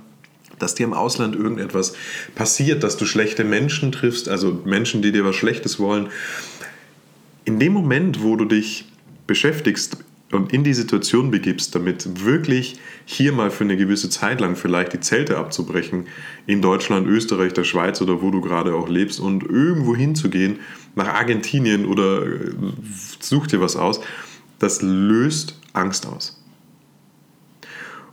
dass 0.60 0.75
dir 0.75 0.86
im 0.86 0.94
Ausland 0.94 1.36
irgendetwas 1.36 1.94
passiert, 2.36 2.84
dass 2.84 2.98
du 2.98 3.06
schlechte 3.06 3.44
Menschen 3.44 3.92
triffst, 3.92 4.30
also 4.30 4.62
Menschen, 4.65 5.01
die 5.01 5.12
dir 5.12 5.25
was 5.25 5.36
Schlechtes 5.36 5.80
wollen. 5.80 6.10
In 7.45 7.59
dem 7.59 7.73
Moment, 7.73 8.23
wo 8.23 8.35
du 8.35 8.45
dich 8.45 8.85
beschäftigst 9.27 9.97
und 10.31 10.51
in 10.51 10.63
die 10.63 10.73
Situation 10.73 11.29
begibst, 11.29 11.75
damit 11.75 12.25
wirklich 12.25 12.77
hier 13.05 13.31
mal 13.31 13.51
für 13.51 13.63
eine 13.63 13.77
gewisse 13.77 14.09
Zeit 14.09 14.41
lang 14.41 14.55
vielleicht 14.55 14.93
die 14.93 14.99
Zelte 14.99 15.37
abzubrechen, 15.37 16.07
in 16.47 16.61
Deutschland, 16.61 17.07
Österreich, 17.07 17.53
der 17.53 17.63
Schweiz 17.63 18.01
oder 18.01 18.21
wo 18.21 18.31
du 18.31 18.41
gerade 18.41 18.73
auch 18.73 18.89
lebst 18.89 19.19
und 19.19 19.43
irgendwo 19.43 19.95
hinzugehen, 19.95 20.59
nach 20.95 21.07
Argentinien 21.07 21.85
oder 21.85 22.25
äh, 22.25 22.53
such 23.19 23.47
dir 23.47 23.61
was 23.61 23.75
aus, 23.75 24.01
das 24.57 24.81
löst 24.81 25.59
Angst 25.73 26.07
aus. 26.07 26.41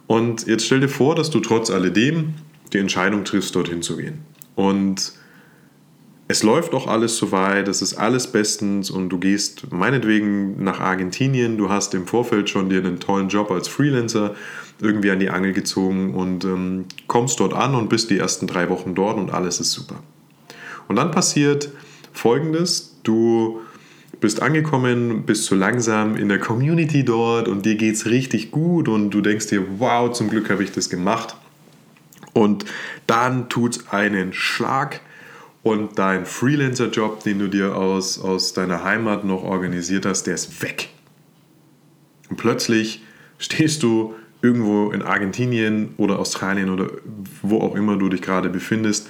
Und 0.07 0.47
jetzt 0.47 0.67
stell 0.67 0.81
dir 0.81 0.89
vor, 0.89 1.15
dass 1.15 1.31
du 1.31 1.41
trotz 1.41 1.71
alledem 1.71 2.35
die 2.73 2.79
Entscheidung 2.79 3.25
triffst, 3.25 3.55
dorthin 3.55 3.81
zu 3.81 3.97
gehen. 3.97 4.19
Und 4.57 5.13
es 6.33 6.43
läuft 6.43 6.73
auch 6.73 6.87
alles 6.87 7.19
soweit, 7.19 7.69
es 7.69 7.83
ist 7.83 7.93
alles 7.93 8.27
bestens 8.27 8.91
und 8.91 9.11
du 9.11 9.19
gehst 9.19 9.71
meinetwegen 9.71 10.65
nach 10.65 10.81
Argentinien, 10.81 11.59
du 11.59 11.69
hast 11.69 11.93
im 11.93 12.07
Vorfeld 12.07 12.49
schon 12.49 12.71
dir 12.71 12.79
einen 12.79 13.01
tollen 13.01 13.29
Job 13.29 13.51
als 13.51 13.69
Freelancer 13.69 14.35
irgendwie 14.81 15.11
an 15.11 15.21
die 15.21 15.29
Angel 15.29 15.53
gezogen 15.53 16.15
und 16.15 16.47
ähm, 16.47 16.87
kommst 17.07 17.39
dort 17.39 17.53
an 17.53 17.75
und 17.75 17.91
bist 17.91 18.09
die 18.09 18.19
ersten 18.19 18.47
drei 18.47 18.71
Wochen 18.71 18.95
dort 18.95 19.19
und 19.19 19.31
alles 19.31 19.61
ist 19.61 19.73
super. 19.73 19.97
Und 20.89 20.97
dann 20.97 21.11
passiert 21.11 21.69
folgendes, 22.15 22.97
du 23.03 23.61
bist 24.19 24.41
angekommen, 24.41 25.25
bist 25.27 25.45
so 25.45 25.55
langsam 25.55 26.17
in 26.17 26.31
der 26.31 26.39
Community 26.39 27.05
dort 27.05 27.47
und 27.47 27.67
dir 27.67 27.75
geht 27.75 27.97
es 27.97 28.07
richtig 28.07 28.51
gut 28.51 28.89
und 28.89 29.11
du 29.11 29.21
denkst 29.21 29.49
dir, 29.49 29.67
wow, 29.79 30.11
zum 30.11 30.31
Glück 30.31 30.49
habe 30.49 30.65
ich 30.65 30.73
das 30.73 30.89
gemacht. 30.89 31.37
Und 32.33 32.65
dann 33.07 33.51
tut 33.51 33.77
es 33.77 33.89
einen 33.91 34.33
Schlag 34.33 35.03
und 35.63 35.99
dein 35.99 36.27
Freelancer-Job, 36.27 37.23
den 37.23 37.39
du 37.39 37.49
dir 37.49 37.77
aus, 37.77 38.19
aus 38.21 38.53
deiner 38.53 38.83
Heimat 38.83 39.25
noch 39.25 39.45
organisiert 39.45 40.07
hast, 40.07 40.25
der 40.25 40.35
ist 40.35 40.63
weg. 40.63 40.89
Und 42.29 42.37
plötzlich 42.37 43.05
stehst 43.39 43.83
du 43.83 44.15
irgendwo 44.41 44.91
in 44.91 45.03
Argentinien 45.03 45.95
oder 45.99 46.19
Australien 46.19 46.69
oder 46.69 46.91
wo 47.43 47.61
auch 47.61 47.77
immer 47.77 47.97
du 47.97 48.09
dich 48.09 48.23
gerade 48.23 48.49
befindest, 48.49 49.09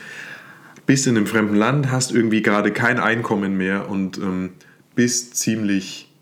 bist 0.84 1.06
in 1.06 1.16
einem 1.16 1.26
fremden 1.26 1.54
Land, 1.54 1.90
hast 1.90 2.12
irgendwie 2.12 2.42
gerade 2.42 2.70
kein 2.70 2.98
Einkommen 2.98 3.56
mehr 3.56 3.88
und 3.88 4.18
ähm, 4.18 4.50
bist 4.94 5.36
ziemlich, 5.36 6.12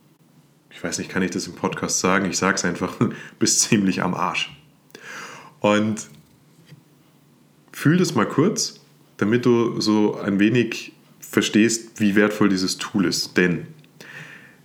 ich 0.70 0.82
weiß 0.82 0.98
nicht, 0.98 1.10
kann 1.10 1.22
ich 1.22 1.32
das 1.32 1.48
im 1.48 1.54
Podcast 1.54 1.98
sagen, 1.98 2.26
ich 2.26 2.38
sage 2.38 2.54
es 2.54 2.64
einfach, 2.64 2.94
bist 3.40 3.62
ziemlich 3.62 4.02
am 4.02 4.14
Arsch. 4.14 4.56
Und 5.58 6.06
fühl 7.72 7.96
das 7.96 8.14
mal 8.14 8.26
kurz 8.26 8.79
damit 9.20 9.46
du 9.46 9.80
so 9.80 10.18
ein 10.18 10.38
wenig 10.38 10.92
verstehst, 11.20 12.00
wie 12.00 12.16
wertvoll 12.16 12.48
dieses 12.48 12.78
Tool 12.78 13.04
ist. 13.04 13.36
Denn 13.36 13.66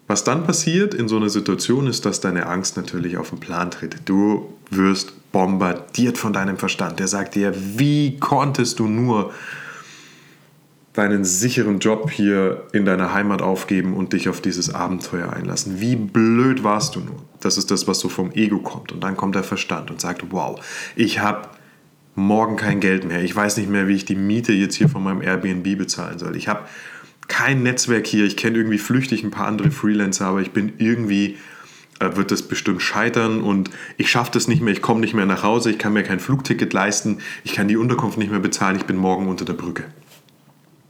was 0.07 0.23
dann 0.23 0.43
passiert 0.43 0.93
in 0.93 1.07
so 1.07 1.17
einer 1.17 1.29
Situation 1.29 1.87
ist, 1.87 2.05
dass 2.05 2.21
deine 2.21 2.45
Angst 2.45 2.77
natürlich 2.77 3.17
auf 3.17 3.29
den 3.31 3.39
Plan 3.39 3.71
tritt. 3.71 4.01
Du 4.05 4.53
wirst 4.69 5.31
bombardiert 5.31 6.17
von 6.17 6.31
deinem 6.31 6.57
Verstand. 6.57 6.99
Der 6.99 7.07
sagt 7.07 7.35
dir, 7.35 7.53
wie 7.55 8.17
konntest 8.19 8.79
du 8.79 8.87
nur 8.87 9.31
deinen 10.95 11.25
sicheren 11.25 11.79
Job 11.79 12.09
hier 12.09 12.63
in 12.71 12.85
deiner 12.85 13.13
Heimat 13.13 13.41
aufgeben 13.41 13.95
und 13.95 14.13
dich 14.13 14.29
auf 14.29 14.39
dieses 14.39 14.73
Abenteuer 14.73 15.33
einlassen. 15.33 15.81
Wie 15.81 15.95
blöd 15.95 16.63
warst 16.63 16.95
du 16.95 17.01
nur? 17.01 17.17
Das 17.41 17.57
ist 17.57 17.69
das, 17.69 17.87
was 17.87 17.99
so 17.99 18.07
vom 18.07 18.31
Ego 18.31 18.59
kommt. 18.59 18.91
Und 18.93 19.03
dann 19.03 19.17
kommt 19.17 19.35
der 19.35 19.43
Verstand 19.43 19.91
und 19.91 19.99
sagt, 19.99 20.23
wow, 20.31 20.59
ich 20.95 21.19
habe 21.19 21.49
morgen 22.15 22.55
kein 22.55 22.79
Geld 22.79 23.05
mehr. 23.05 23.23
Ich 23.23 23.35
weiß 23.35 23.57
nicht 23.57 23.69
mehr, 23.69 23.87
wie 23.87 23.95
ich 23.95 24.05
die 24.05 24.15
Miete 24.15 24.53
jetzt 24.53 24.75
hier 24.75 24.89
von 24.89 25.03
meinem 25.03 25.21
Airbnb 25.21 25.77
bezahlen 25.77 26.17
soll. 26.17 26.35
Ich 26.35 26.47
habe 26.47 26.61
kein 27.27 27.63
Netzwerk 27.63 28.07
hier. 28.07 28.25
Ich 28.25 28.37
kenne 28.37 28.57
irgendwie 28.57 28.77
flüchtig 28.77 29.23
ein 29.23 29.31
paar 29.31 29.47
andere 29.47 29.71
Freelancer, 29.71 30.27
aber 30.27 30.41
ich 30.41 30.51
bin 30.51 30.73
irgendwie 30.77 31.37
äh, 31.99 32.15
wird 32.15 32.31
das 32.31 32.43
bestimmt 32.43 32.81
scheitern 32.81 33.41
und 33.41 33.69
ich 33.97 34.09
schaffe 34.09 34.31
das 34.33 34.47
nicht 34.47 34.61
mehr, 34.61 34.73
ich 34.73 34.81
komme 34.81 34.99
nicht 34.99 35.13
mehr 35.13 35.25
nach 35.25 35.43
Hause, 35.43 35.71
ich 35.71 35.77
kann 35.77 35.93
mir 35.93 36.03
kein 36.03 36.19
Flugticket 36.19 36.73
leisten, 36.73 37.19
ich 37.43 37.53
kann 37.53 37.67
die 37.67 37.77
Unterkunft 37.77 38.17
nicht 38.17 38.31
mehr 38.31 38.39
bezahlen, 38.39 38.75
ich 38.75 38.85
bin 38.85 38.97
morgen 38.97 39.27
unter 39.27 39.45
der 39.45 39.53
Brücke. 39.53 39.85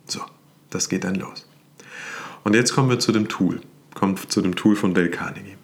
So, 0.06 0.22
das 0.70 0.90
geht 0.90 1.04
dann 1.04 1.16
los. 1.16 1.48
Und 2.44 2.56
jetzt 2.56 2.74
kommen 2.74 2.90
wir 2.90 3.00
zu 3.00 3.12
dem 3.12 3.28
Tool, 3.28 3.62
kommt 3.94 4.32
zu 4.32 4.42
dem 4.42 4.56
Tool 4.56 4.76
von 4.76 4.94
Dale 4.94 5.10
Carnegie 5.10 5.55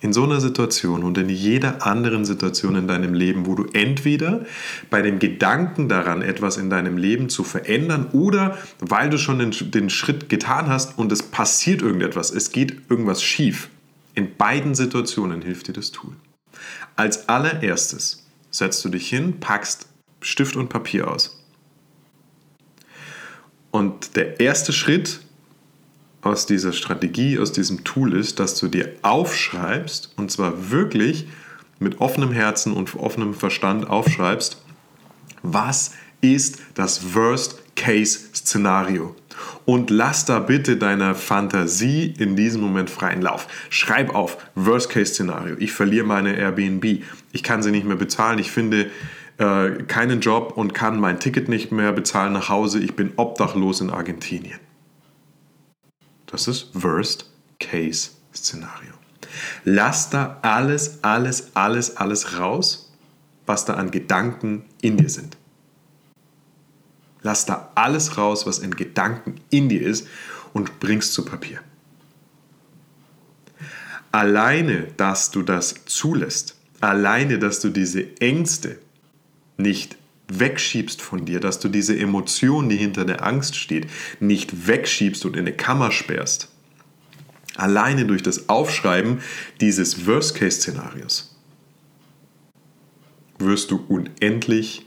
in 0.00 0.12
so 0.12 0.24
einer 0.24 0.40
Situation 0.40 1.02
und 1.02 1.18
in 1.18 1.28
jeder 1.28 1.84
anderen 1.86 2.24
Situation 2.24 2.76
in 2.76 2.86
deinem 2.86 3.14
Leben, 3.14 3.46
wo 3.46 3.54
du 3.54 3.66
entweder 3.72 4.46
bei 4.90 5.02
dem 5.02 5.18
Gedanken 5.18 5.88
daran, 5.88 6.22
etwas 6.22 6.56
in 6.56 6.70
deinem 6.70 6.96
Leben 6.96 7.28
zu 7.28 7.42
verändern 7.42 8.08
oder 8.12 8.56
weil 8.78 9.10
du 9.10 9.18
schon 9.18 9.38
den, 9.38 9.52
den 9.70 9.90
Schritt 9.90 10.28
getan 10.28 10.68
hast 10.68 10.98
und 10.98 11.10
es 11.10 11.22
passiert 11.22 11.82
irgendetwas, 11.82 12.30
es 12.30 12.52
geht 12.52 12.82
irgendwas 12.88 13.22
schief. 13.22 13.70
In 14.14 14.36
beiden 14.36 14.74
Situationen 14.74 15.42
hilft 15.42 15.68
dir 15.68 15.72
das 15.72 15.90
Tool. 15.90 16.12
Als 16.96 17.28
allererstes 17.28 18.26
setzt 18.50 18.84
du 18.84 18.88
dich 18.88 19.08
hin, 19.08 19.40
packst 19.40 19.88
Stift 20.20 20.56
und 20.56 20.68
Papier 20.68 21.08
aus. 21.08 21.44
Und 23.70 24.16
der 24.16 24.40
erste 24.40 24.72
Schritt 24.72 25.20
aus 26.22 26.46
dieser 26.46 26.72
Strategie, 26.72 27.38
aus 27.38 27.52
diesem 27.52 27.84
Tool 27.84 28.14
ist, 28.14 28.40
dass 28.40 28.58
du 28.58 28.68
dir 28.68 28.92
aufschreibst, 29.02 30.14
und 30.16 30.30
zwar 30.30 30.70
wirklich 30.70 31.28
mit 31.78 32.00
offenem 32.00 32.32
Herzen 32.32 32.72
und 32.72 32.94
offenem 32.96 33.34
Verstand 33.34 33.88
aufschreibst, 33.88 34.62
was 35.42 35.92
ist 36.20 36.58
das 36.74 37.14
Worst-Case-Szenario. 37.14 39.14
Und 39.64 39.90
lass 39.90 40.24
da 40.24 40.40
bitte 40.40 40.76
deiner 40.76 41.14
Fantasie 41.14 42.12
in 42.18 42.34
diesem 42.34 42.60
Moment 42.60 42.90
freien 42.90 43.22
Lauf. 43.22 43.46
Schreib 43.70 44.12
auf, 44.12 44.38
Worst-Case-Szenario. 44.56 45.54
Ich 45.60 45.70
verliere 45.70 46.04
meine 46.04 46.36
Airbnb. 46.36 47.04
Ich 47.30 47.44
kann 47.44 47.62
sie 47.62 47.70
nicht 47.70 47.86
mehr 47.86 47.96
bezahlen. 47.96 48.40
Ich 48.40 48.50
finde 48.50 48.90
äh, 49.38 49.70
keinen 49.86 50.20
Job 50.20 50.54
und 50.56 50.74
kann 50.74 50.98
mein 50.98 51.20
Ticket 51.20 51.48
nicht 51.48 51.70
mehr 51.70 51.92
bezahlen 51.92 52.32
nach 52.32 52.48
Hause. 52.48 52.80
Ich 52.80 52.96
bin 52.96 53.12
obdachlos 53.14 53.80
in 53.80 53.90
Argentinien. 53.90 54.58
Das 56.30 56.46
ist 56.46 56.68
Worst-Case-Szenario. 56.74 58.92
Lass 59.64 60.10
da 60.10 60.38
alles, 60.42 61.02
alles, 61.02 61.50
alles, 61.54 61.96
alles 61.96 62.38
raus, 62.38 62.92
was 63.46 63.64
da 63.64 63.74
an 63.74 63.90
Gedanken 63.90 64.64
in 64.80 64.96
dir 64.96 65.10
sind. 65.10 65.36
Lass 67.22 67.46
da 67.46 67.72
alles 67.74 68.16
raus, 68.16 68.46
was 68.46 68.60
in 68.60 68.76
Gedanken 68.76 69.40
in 69.50 69.68
dir 69.68 69.82
ist 69.82 70.06
und 70.52 70.78
bring's 70.80 71.12
zu 71.12 71.24
Papier. 71.24 71.60
Alleine, 74.12 74.84
dass 74.96 75.30
du 75.30 75.42
das 75.42 75.74
zulässt, 75.86 76.56
alleine, 76.80 77.38
dass 77.38 77.60
du 77.60 77.68
diese 77.70 78.20
Ängste 78.20 78.78
nicht 79.56 79.96
wegschiebst 80.28 81.00
von 81.02 81.24
dir, 81.24 81.40
dass 81.40 81.58
du 81.58 81.68
diese 81.68 81.98
Emotion, 81.98 82.68
die 82.68 82.76
hinter 82.76 83.04
der 83.04 83.24
Angst 83.24 83.56
steht, 83.56 83.88
nicht 84.20 84.66
wegschiebst 84.66 85.24
und 85.24 85.34
in 85.34 85.40
eine 85.40 85.52
Kammer 85.52 85.90
sperrst. 85.90 86.48
Alleine 87.56 88.06
durch 88.06 88.22
das 88.22 88.48
Aufschreiben 88.48 89.20
dieses 89.60 90.06
Worst-Case-Szenarios 90.06 91.34
wirst 93.38 93.70
du 93.70 93.84
unendlich, 93.88 94.86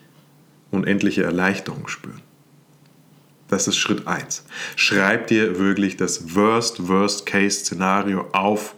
unendliche 0.70 1.24
Erleichterung 1.24 1.88
spüren. 1.88 2.22
Das 3.48 3.68
ist 3.68 3.78
Schritt 3.78 4.08
1. 4.08 4.46
Schreib 4.78 5.28
dir 5.28 5.60
wirklich 5.60 5.98
das 5.98 6.36
Worst, 6.36 6.88
Worst-Case-Szenario 6.88 8.30
auf. 8.32 8.76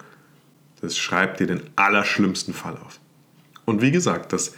Das 0.82 0.98
schreib 0.98 1.38
dir 1.38 1.46
den 1.46 1.62
allerschlimmsten 1.76 2.56
Fall 2.56 2.78
auf. 2.78 3.00
Und 3.66 3.84
wie 3.84 3.92
gesagt, 3.92 4.34
das 4.34 4.56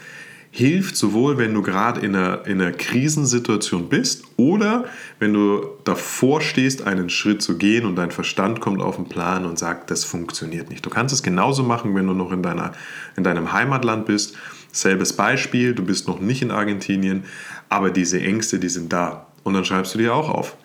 hilft 0.56 0.96
sowohl, 0.96 1.38
wenn 1.38 1.54
du 1.54 1.62
gerade 1.62 2.00
in 2.00 2.16
einer, 2.16 2.48
in 2.48 2.62
einer 2.62 2.72
Krisensituation 2.72 3.90
bist 3.90 4.24
oder 4.38 4.86
wenn 5.20 5.34
du 5.34 5.68
davor 5.84 6.40
stehst, 6.40 6.88
einen 6.88 7.10
Schritt 7.10 7.42
zu 7.42 7.58
gehen 7.58 7.86
und 7.86 7.98
dein 7.98 8.10
Verstand 8.10 8.62
kommt 8.62 8.82
auf 8.82 8.96
den 8.96 9.10
Plan 9.10 9.46
und 9.46 9.60
sagt, 9.60 9.92
das 9.92 10.06
funktioniert 10.06 10.70
nicht. 10.70 10.86
Du 10.86 10.90
kannst 10.90 11.14
es 11.14 11.24
genauso 11.24 11.64
machen, 11.64 11.94
wenn 11.94 12.08
du 12.08 12.14
noch 12.14 12.32
in, 12.32 12.42
deiner, 12.42 12.72
in 13.18 13.26
deinem 13.26 13.52
Heimatland 13.52 14.06
bist. 14.06 14.38
Selbes 14.72 15.12
Beispiel, 15.12 15.76
du 15.76 15.84
bist 15.84 16.08
noch 16.08 16.22
nicht 16.22 16.42
in 16.42 16.52
Argentinien, 16.52 17.26
aber 17.68 17.90
diese 17.90 18.22
Ängste, 18.22 18.58
die 18.58 18.70
sind 18.70 18.94
da. 18.94 19.28
Und 19.44 19.56
dann 19.56 19.66
schreibst 19.66 19.94
du 19.94 19.98
dir 19.98 20.16
auch 20.16 20.30
auf. 20.30 20.56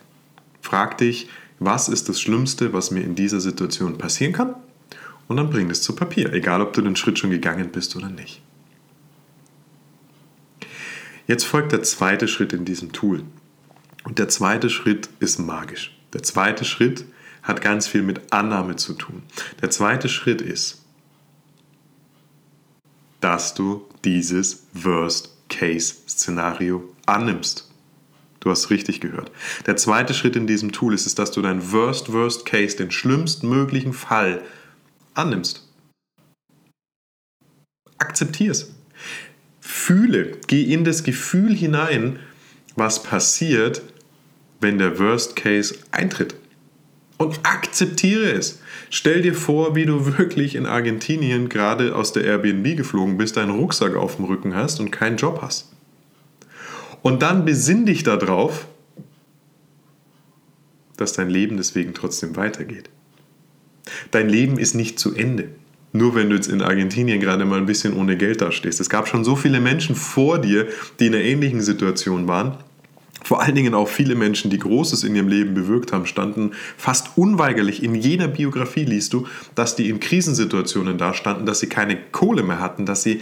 Frag 0.61 0.99
dich, 0.99 1.29
was 1.59 1.89
ist 1.89 2.09
das 2.09 2.21
Schlimmste, 2.21 2.73
was 2.73 2.93
mir 2.93 3.03
in 3.03 3.17
dieser 3.17 3.41
Situation 3.41 3.99
passieren 3.99 4.35
kann? 4.35 4.55
Und 5.27 5.37
dann 5.37 5.51
bring 5.51 5.69
es 5.69 5.83
zu 5.83 5.97
Papier, 5.97 6.33
egal 6.33 6.61
ob 6.61 6.75
du 6.75 6.81
den 6.81 6.95
Schritt 6.95 7.19
schon 7.19 7.31
gegangen 7.31 7.71
bist 7.73 7.97
oder 7.97 8.09
nicht. 8.09 8.41
Jetzt 11.31 11.47
folgt 11.47 11.71
der 11.71 11.85
zweite 11.85 12.27
Schritt 12.27 12.53
in 12.53 12.65
diesem 12.65 12.91
Tool. 12.91 13.23
Und 14.03 14.19
der 14.19 14.29
zweite 14.29 14.69
Schritt 14.69 15.09
ist 15.21 15.39
magisch. 15.39 15.97
Der 16.13 16.25
zweite 16.25 16.65
Schritt 16.65 17.05
hat 17.45 17.63
ganz 17.63 17.87
viel 17.87 18.03
mit 18.03 18.33
Annahme 18.33 18.75
zu 18.75 18.95
tun. 18.95 19.23
Der 19.63 19.71
zweite 19.71 20.09
Schritt 20.09 20.43
ist, 20.43 20.83
dass 23.21 23.55
du 23.55 23.87
dieses 24.05 24.67
Worst-Case-Szenario 24.73 26.93
annimmst. 27.07 27.71
Du 28.41 28.51
hast 28.51 28.71
richtig 28.71 29.01
gehört. 29.01 29.31
Der 29.67 29.77
zweite 29.77 30.15
Schritt 30.15 30.35
in 30.35 30.49
diesem 30.49 30.73
Tool 30.73 30.95
ist, 30.95 31.07
ist 31.07 31.21
dass 31.21 31.31
du 31.31 31.43
dein 31.43 31.71
Worst-Worst-Case, 31.71 32.77
den 32.77 32.91
schlimmstmöglichen 32.91 33.93
Fall, 33.93 34.43
annimmst. 35.15 35.65
Akzeptierst 37.99 38.73
fühle, 39.71 40.33
geh 40.49 40.63
in 40.63 40.85
das 40.85 41.05
Gefühl 41.05 41.55
hinein, 41.55 42.19
was 42.75 43.03
passiert, 43.03 43.83
wenn 44.61 44.79
der 44.79 44.99
Worst 44.99 45.37
Case 45.37 45.77
eintritt. 45.93 46.35
Und 47.19 47.41
akzeptiere 47.45 48.33
es. 48.33 48.61
Stell 48.91 49.23
dir 49.23 49.35
vor, 49.35 49.77
wie 49.77 49.87
du 49.87 50.19
wirklich 50.19 50.57
in 50.57 50.67
Argentinien 50.67 51.49
gerade 51.49 51.95
aus 51.95 52.13
der 52.13 52.25
Airbnb 52.25 52.77
geflogen 52.77 53.17
bist, 53.17 53.37
deinen 53.37 53.51
Rucksack 53.51 53.95
auf 53.95 54.17
dem 54.17 54.25
Rücken 54.25 54.57
hast 54.57 54.81
und 54.81 54.91
keinen 54.91 55.17
Job 55.17 55.41
hast. 55.41 55.71
Und 57.03 57.23
dann 57.23 57.45
besinn 57.45 57.87
dich 57.87 58.03
darauf, 58.03 58.67
dass 60.97 61.13
dein 61.13 61.31
Leben 61.31 61.57
deswegen 61.57 61.95
trotzdem 61.95 62.37
weitergeht. 62.37 62.91
Dein 64.11 64.29
Leben 64.29 64.59
ist 64.59 64.75
nicht 64.75 64.99
zu 64.99 65.15
Ende. 65.15 65.51
Nur 65.93 66.15
wenn 66.15 66.31
du 66.31 66.37
jetzt 66.37 66.49
in 66.49 66.63
Argentinien 66.63 67.21
gerade 67.21 67.45
mal 67.45 67.59
ein 67.59 67.67
bisschen 67.67 67.95
ohne 67.95 68.17
Geld 68.17 68.41
dastehst. 68.41 68.81
Es 68.81 68.89
gab 68.89 69.09
schon 69.09 69.25
so 69.25 69.35
viele 69.35 69.61
Menschen 69.61 69.97
vor 69.97 70.39
dir, 70.39 70.69
die 70.99 71.07
in 71.07 71.15
einer 71.15 71.25
ähnlichen 71.25 71.61
Situation 71.61 72.29
waren. 72.29 72.59
Vor 73.25 73.43
allen 73.43 73.55
Dingen 73.55 73.75
auch 73.75 73.89
viele 73.89 74.15
Menschen, 74.15 74.51
die 74.51 74.59
Großes 74.59 75.05
in 75.05 75.15
ihrem 75.15 75.29
Leben 75.29 75.55
bewirkt 75.55 75.93
haben, 75.93 76.07
standen 76.07 76.53
fast 76.77 77.17
unweigerlich. 77.17 77.83
In 77.83 77.95
jeder 77.95 78.29
Biografie 78.29 78.85
liest 78.85 79.13
du, 79.13 79.27
dass 79.55 79.77
die 79.77 79.89
in 79.89 80.01
Krisensituationen 80.01 80.97
dastanden, 80.97 81.45
dass 81.45 81.61
sie 81.61 81.69
keine 81.69 81.97
Kohle 82.13 82.43
mehr 82.43 82.61
hatten, 82.61 82.87
dass 82.87 83.03
sie, 83.03 83.21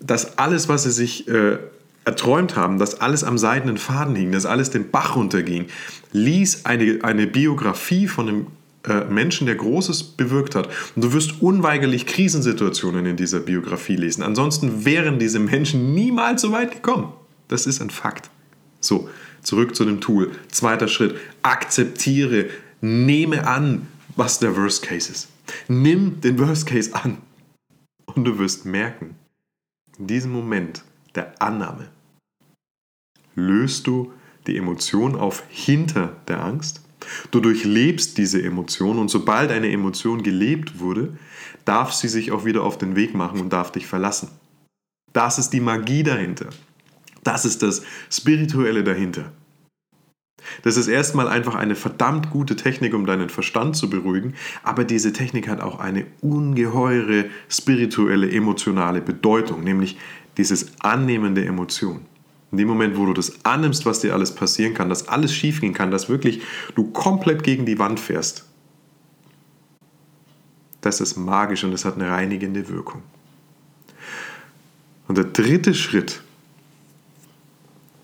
dass 0.00 0.38
alles, 0.38 0.68
was 0.68 0.84
sie 0.84 0.92
sich 0.92 1.26
äh, 1.26 1.58
erträumt 2.04 2.54
haben, 2.54 2.78
dass 2.78 3.00
alles 3.00 3.24
am 3.24 3.38
seidenen 3.38 3.78
Faden 3.78 4.14
hing, 4.14 4.30
dass 4.30 4.46
alles 4.46 4.70
den 4.70 4.90
Bach 4.90 5.16
runterging. 5.16 5.66
Lies 6.12 6.64
eine, 6.64 6.98
eine 7.02 7.26
Biografie 7.26 8.06
von 8.06 8.28
einem 8.28 8.46
Menschen, 8.86 9.46
der 9.46 9.56
Großes 9.56 10.02
bewirkt 10.02 10.54
hat. 10.54 10.68
Und 10.94 11.04
du 11.04 11.12
wirst 11.12 11.40
unweigerlich 11.40 12.06
Krisensituationen 12.06 13.06
in 13.06 13.16
dieser 13.16 13.40
Biografie 13.40 13.96
lesen. 13.96 14.22
Ansonsten 14.22 14.84
wären 14.84 15.18
diese 15.18 15.38
Menschen 15.38 15.94
niemals 15.94 16.42
so 16.42 16.52
weit 16.52 16.72
gekommen. 16.72 17.12
Das 17.48 17.66
ist 17.66 17.80
ein 17.80 17.90
Fakt. 17.90 18.30
So, 18.80 19.08
zurück 19.42 19.74
zu 19.74 19.84
dem 19.84 20.00
Tool. 20.00 20.32
Zweiter 20.50 20.88
Schritt. 20.88 21.16
Akzeptiere, 21.42 22.50
nehme 22.80 23.46
an, 23.46 23.86
was 24.16 24.38
der 24.38 24.56
Worst 24.56 24.82
Case 24.82 25.10
ist. 25.10 25.28
Nimm 25.68 26.20
den 26.20 26.38
Worst 26.38 26.66
Case 26.66 26.94
an. 26.94 27.18
Und 28.06 28.24
du 28.24 28.38
wirst 28.38 28.66
merken, 28.66 29.16
in 29.98 30.06
diesem 30.06 30.32
Moment 30.32 30.84
der 31.14 31.40
Annahme 31.40 31.88
löst 33.34 33.86
du 33.86 34.12
die 34.46 34.56
Emotion 34.56 35.16
auf 35.16 35.42
hinter 35.48 36.16
der 36.28 36.44
Angst 36.44 36.82
Du 37.30 37.40
durchlebst 37.40 38.18
diese 38.18 38.42
Emotion 38.42 38.98
und 38.98 39.08
sobald 39.08 39.50
eine 39.50 39.70
Emotion 39.70 40.22
gelebt 40.22 40.78
wurde, 40.80 41.16
darf 41.64 41.92
sie 41.92 42.08
sich 42.08 42.32
auch 42.32 42.44
wieder 42.44 42.62
auf 42.62 42.78
den 42.78 42.96
Weg 42.96 43.14
machen 43.14 43.40
und 43.40 43.52
darf 43.52 43.72
dich 43.72 43.86
verlassen. 43.86 44.28
Das 45.12 45.38
ist 45.38 45.50
die 45.50 45.60
Magie 45.60 46.02
dahinter. 46.02 46.48
Das 47.22 47.44
ist 47.44 47.62
das 47.62 47.82
Spirituelle 48.10 48.84
dahinter. 48.84 49.32
Das 50.62 50.76
ist 50.76 50.88
erstmal 50.88 51.28
einfach 51.28 51.54
eine 51.54 51.74
verdammt 51.74 52.30
gute 52.30 52.56
Technik, 52.56 52.94
um 52.94 53.06
deinen 53.06 53.30
Verstand 53.30 53.76
zu 53.76 53.88
beruhigen, 53.88 54.34
aber 54.62 54.84
diese 54.84 55.12
Technik 55.12 55.48
hat 55.48 55.60
auch 55.60 55.78
eine 55.78 56.06
ungeheure 56.20 57.26
spirituelle, 57.48 58.30
emotionale 58.30 59.00
Bedeutung, 59.00 59.64
nämlich 59.64 59.96
dieses 60.36 60.80
Annehmen 60.80 61.34
der 61.34 61.46
Emotion. 61.46 62.06
In 62.54 62.58
dem 62.58 62.68
Moment, 62.68 62.96
wo 62.96 63.04
du 63.04 63.14
das 63.14 63.44
annimmst, 63.44 63.84
was 63.84 63.98
dir 63.98 64.14
alles 64.14 64.32
passieren 64.32 64.74
kann, 64.74 64.88
dass 64.88 65.08
alles 65.08 65.34
schiefgehen 65.34 65.74
kann, 65.74 65.90
dass 65.90 66.08
wirklich 66.08 66.40
du 66.76 66.84
komplett 66.92 67.42
gegen 67.42 67.66
die 67.66 67.80
Wand 67.80 67.98
fährst, 67.98 68.44
das 70.80 71.00
ist 71.00 71.16
magisch 71.16 71.64
und 71.64 71.72
das 71.72 71.84
hat 71.84 71.96
eine 71.96 72.08
reinigende 72.10 72.68
Wirkung. 72.68 73.02
Und 75.08 75.18
der 75.18 75.24
dritte 75.24 75.74
Schritt 75.74 76.22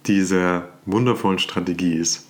dieser 0.06 0.70
wundervollen 0.84 1.38
Strategie 1.38 1.94
ist, 1.94 2.26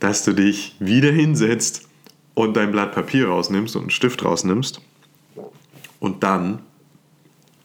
dass 0.00 0.24
du 0.24 0.32
dich 0.32 0.74
wieder 0.80 1.12
hinsetzt 1.12 1.88
und 2.34 2.56
dein 2.56 2.72
Blatt 2.72 2.92
Papier 2.92 3.28
rausnimmst 3.28 3.76
und 3.76 3.82
einen 3.82 3.90
Stift 3.90 4.24
rausnimmst 4.24 4.80
und 6.00 6.24
dann 6.24 6.62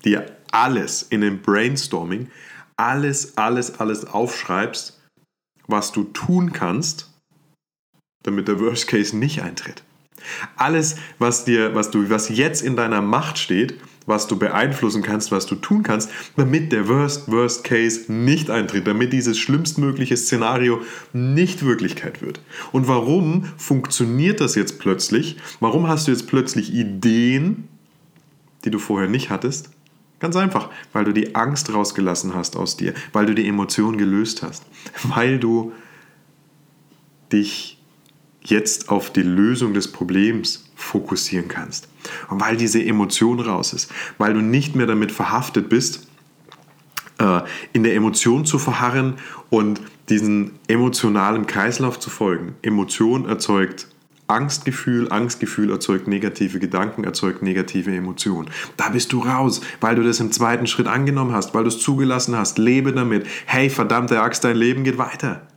dir 0.06 0.38
alles 0.52 1.02
in 1.02 1.24
einem 1.24 1.42
Brainstorming 1.42 2.30
alles, 2.78 3.38
alles, 3.38 3.80
alles 3.80 4.06
aufschreibst, 4.06 5.00
was 5.68 5.92
du 5.92 6.04
tun 6.06 6.54
kannst, 6.54 7.12
damit 8.24 8.48
der 8.48 8.60
Worst 8.60 8.88
Case 8.88 9.18
nicht 9.18 9.42
eintritt. 9.42 9.84
Alles, 10.56 10.96
was 11.20 11.46
dir, 11.46 11.76
was 11.76 11.92
du, 11.92 12.10
was 12.10 12.30
jetzt 12.30 12.62
in 12.62 12.76
deiner 12.76 13.02
Macht 13.02 13.38
steht, 13.38 13.80
was 14.06 14.28
du 14.28 14.38
beeinflussen 14.38 15.04
kannst, 15.04 15.32
was 15.32 15.46
du 15.46 15.56
tun 15.56 15.84
kannst, 15.84 16.10
damit 16.36 16.72
der 16.72 16.88
Worst, 16.88 17.30
Worst 17.30 17.64
Case 17.64 18.12
nicht 18.12 18.50
eintritt, 18.50 18.88
damit 18.88 19.14
dieses 19.14 19.38
schlimmstmögliche 19.38 20.18
Szenario 20.18 20.82
nicht 21.14 21.64
Wirklichkeit 21.64 22.22
wird. 22.22 22.40
Und 22.72 22.88
warum 22.88 23.46
funktioniert 23.58 24.40
das 24.40 24.56
jetzt 24.56 24.80
plötzlich? 24.80 25.38
Warum 25.60 25.88
hast 25.88 26.08
du 26.08 26.12
jetzt 26.12 26.28
plötzlich 26.28 26.74
Ideen, 26.74 27.68
die 28.64 28.72
du 28.72 28.80
vorher 28.80 29.10
nicht 29.10 29.30
hattest? 29.30 29.70
Ganz 30.20 30.36
einfach, 30.36 30.70
weil 30.94 31.06
du 31.06 31.14
die 31.14 31.36
Angst 31.36 31.72
rausgelassen 31.74 32.34
hast 32.34 32.58
aus 32.58 32.76
dir, 32.76 32.94
weil 33.14 33.28
du 33.28 33.36
die 33.36 33.48
Emotion 33.48 33.98
gelöst 33.98 34.42
hast, 34.42 34.64
weil 35.04 35.38
du 35.40 35.74
dich 37.32 37.78
jetzt 38.42 38.90
auf 38.90 39.12
die 39.12 39.22
Lösung 39.22 39.74
des 39.74 39.92
Problems 39.92 40.66
fokussieren 40.76 41.48
kannst 41.48 41.88
und 42.30 42.40
weil 42.40 42.56
diese 42.56 42.84
Emotion 42.84 43.40
raus 43.40 43.74
ist, 43.74 43.92
weil 44.18 44.34
du 44.34 44.42
nicht 44.42 44.76
mehr 44.76 44.88
damit 44.88 45.12
verhaftet 45.12 45.70
bist, 45.70 46.08
äh, 47.20 47.42
in 47.74 47.84
der 47.84 47.96
Emotion 47.96 48.46
zu 48.46 48.58
verharren 48.58 49.16
und 49.50 49.82
diesen 50.10 50.52
emotionalen 50.68 51.46
Kreislauf 51.46 52.00
zu 52.00 52.10
folgen. 52.10 52.56
Emotion 52.62 53.28
erzeugt 53.28 53.88
Angstgefühl, 54.28 55.10
Angstgefühl 55.10 55.72
erzeugt 55.72 56.08
negative 56.08 56.60
Gedanken, 56.60 57.06
erzeugt 57.06 57.42
negative 57.42 57.96
Emotionen. 57.96 58.50
Da 58.76 58.90
bist 58.90 59.14
du 59.14 59.22
raus, 59.22 59.62
weil 59.80 59.96
du 59.96 60.04
das 60.04 60.20
im 60.20 60.32
zweiten 60.32 60.68
Schritt 60.68 60.88
angenommen 60.88 61.32
hast, 61.32 61.54
weil 61.54 61.64
du 61.64 61.70
es 61.70 61.80
zugelassen 61.80 62.36
hast. 62.36 62.58
Lebe 62.58 62.92
damit. 62.92 63.26
Hey, 63.46 63.70
verdammte 63.70 64.22
Axt, 64.22 64.44
dein 64.44 64.58
Leben 64.58 64.84
geht 64.84 64.98
weiter. 64.98 65.48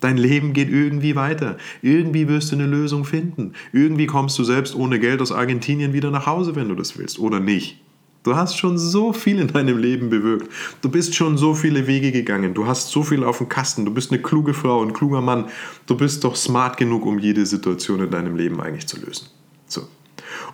Dein 0.00 0.18
Leben 0.18 0.52
geht 0.52 0.70
irgendwie 0.70 1.16
weiter. 1.16 1.56
Irgendwie 1.82 2.28
wirst 2.28 2.52
du 2.52 2.56
eine 2.56 2.66
Lösung 2.66 3.04
finden. 3.04 3.52
Irgendwie 3.72 4.06
kommst 4.06 4.38
du 4.38 4.44
selbst 4.44 4.74
ohne 4.74 5.00
Geld 5.00 5.22
aus 5.22 5.32
Argentinien 5.32 5.92
wieder 5.92 6.10
nach 6.10 6.26
Hause, 6.26 6.54
wenn 6.54 6.68
du 6.68 6.74
das 6.74 6.98
willst. 6.98 7.18
Oder 7.18 7.40
nicht. 7.40 7.80
Du 8.26 8.34
hast 8.34 8.58
schon 8.58 8.76
so 8.76 9.12
viel 9.12 9.38
in 9.38 9.46
deinem 9.46 9.78
Leben 9.78 10.10
bewirkt. 10.10 10.50
Du 10.82 10.88
bist 10.88 11.14
schon 11.14 11.38
so 11.38 11.54
viele 11.54 11.86
Wege 11.86 12.10
gegangen. 12.10 12.54
Du 12.54 12.66
hast 12.66 12.90
so 12.90 13.04
viel 13.04 13.22
auf 13.22 13.38
dem 13.38 13.48
Kasten. 13.48 13.84
Du 13.84 13.94
bist 13.94 14.10
eine 14.10 14.20
kluge 14.20 14.52
Frau, 14.52 14.82
ein 14.82 14.92
kluger 14.92 15.20
Mann. 15.20 15.44
Du 15.86 15.96
bist 15.96 16.24
doch 16.24 16.34
smart 16.34 16.76
genug, 16.76 17.06
um 17.06 17.20
jede 17.20 17.46
Situation 17.46 18.00
in 18.00 18.10
deinem 18.10 18.34
Leben 18.34 18.60
eigentlich 18.60 18.88
zu 18.88 18.98
lösen. 18.98 19.28
So. 19.68 19.82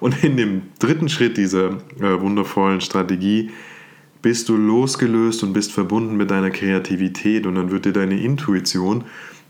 Und 0.01 0.23
in 0.23 0.37
dem 0.37 0.65
dritten 0.81 1.09
Schritt 1.09 1.39
dieser 1.39 1.79
äh, 1.99 2.21
wundervollen 2.21 2.83
Strategie 2.83 3.53
bist 4.21 4.51
du 4.51 4.57
losgelöst 4.59 5.43
und 5.43 5.55
bist 5.55 5.73
verbunden 5.73 6.19
mit 6.19 6.31
deiner 6.31 6.51
Kreativität 6.51 7.47
und 7.47 7.55
dann 7.55 7.71
wird 7.71 7.87
dir 7.87 7.95
deine 7.95 8.21
Intuition 8.21 9.05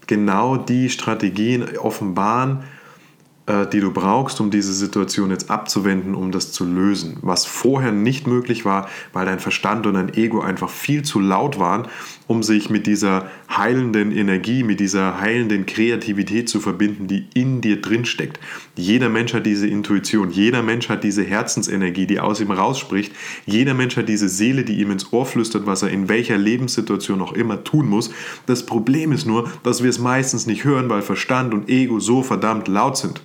genau 0.07 0.57
die 0.57 0.91
Strategien 0.91 1.77
offenbaren, 1.77 2.63
die 3.73 3.81
du 3.81 3.91
brauchst, 3.91 4.41
um 4.41 4.53
diese 4.53 4.73
Situation 4.73 5.31
jetzt 5.31 5.51
abzuwenden, 5.51 6.15
um 6.15 6.31
das 6.31 6.53
zu 6.53 6.65
lösen. 6.65 7.17
Was 7.23 7.45
vorher 7.45 7.91
nicht 7.91 8.29
möglich 8.29 8.65
war, 8.65 8.89
weil 9.13 9.27
dein 9.27 9.41
Verstand 9.41 9.85
und 9.87 9.95
dein 9.95 10.15
Ego 10.15 10.41
einfach 10.41 10.71
viel 10.71 11.03
zu 11.03 11.19
laut 11.19 11.59
waren, 11.59 11.89
um 12.29 12.45
sich 12.45 12.71
mit 12.71 12.87
dieser 12.87 13.27
heilenden 13.51 14.13
Energie, 14.13 14.63
mit 14.63 14.79
dieser 14.79 15.21
heilenden 15.21 15.67
Kreativität 15.67 16.49
zu 16.49 16.61
verbinden, 16.61 17.09
die 17.09 17.27
in 17.35 17.61
dir 17.61 17.81
drin 17.81 18.05
steckt. 18.05 18.39
Jeder 18.77 19.09
Mensch 19.09 19.35
hat 19.35 19.45
diese 19.45 19.67
Intuition, 19.67 20.31
jeder 20.31 20.63
Mensch 20.63 20.89
hat 20.89 21.03
diese 21.03 21.25
Herzensenergie, 21.25 22.07
die 22.07 22.21
aus 22.21 22.41
ihm 22.41 22.53
rausspricht, 22.53 23.13
jeder 23.45 23.75
Mensch 23.75 23.97
hat 23.97 24.09
diese 24.09 24.29
Seele, 24.29 24.63
die 24.63 24.81
ihm 24.81 24.93
ins 24.93 25.13
Ohr 25.13 25.27
flüstert, 25.27 25.67
was 25.67 25.83
er 25.83 25.91
in 25.91 26.09
welcher 26.09 26.39
Lebenssituation 26.39 27.21
auch 27.21 27.33
immer 27.33 27.65
tun 27.65 27.89
muss. 27.89 28.13
Das 28.47 28.65
Problem 28.65 29.11
ist 29.11 29.27
nur, 29.27 29.51
dass 29.65 29.83
wir 29.83 29.91
es 29.91 29.99
meistens 29.99 30.47
nicht 30.47 30.65
hören, 30.65 30.89
weil 30.89 31.03
Verstand 31.03 31.53
und 31.53 31.69
Ego 31.69 31.99
so 31.99 32.23
verdammt 32.23 32.69
laut 32.69 32.97
sind. 32.97 33.21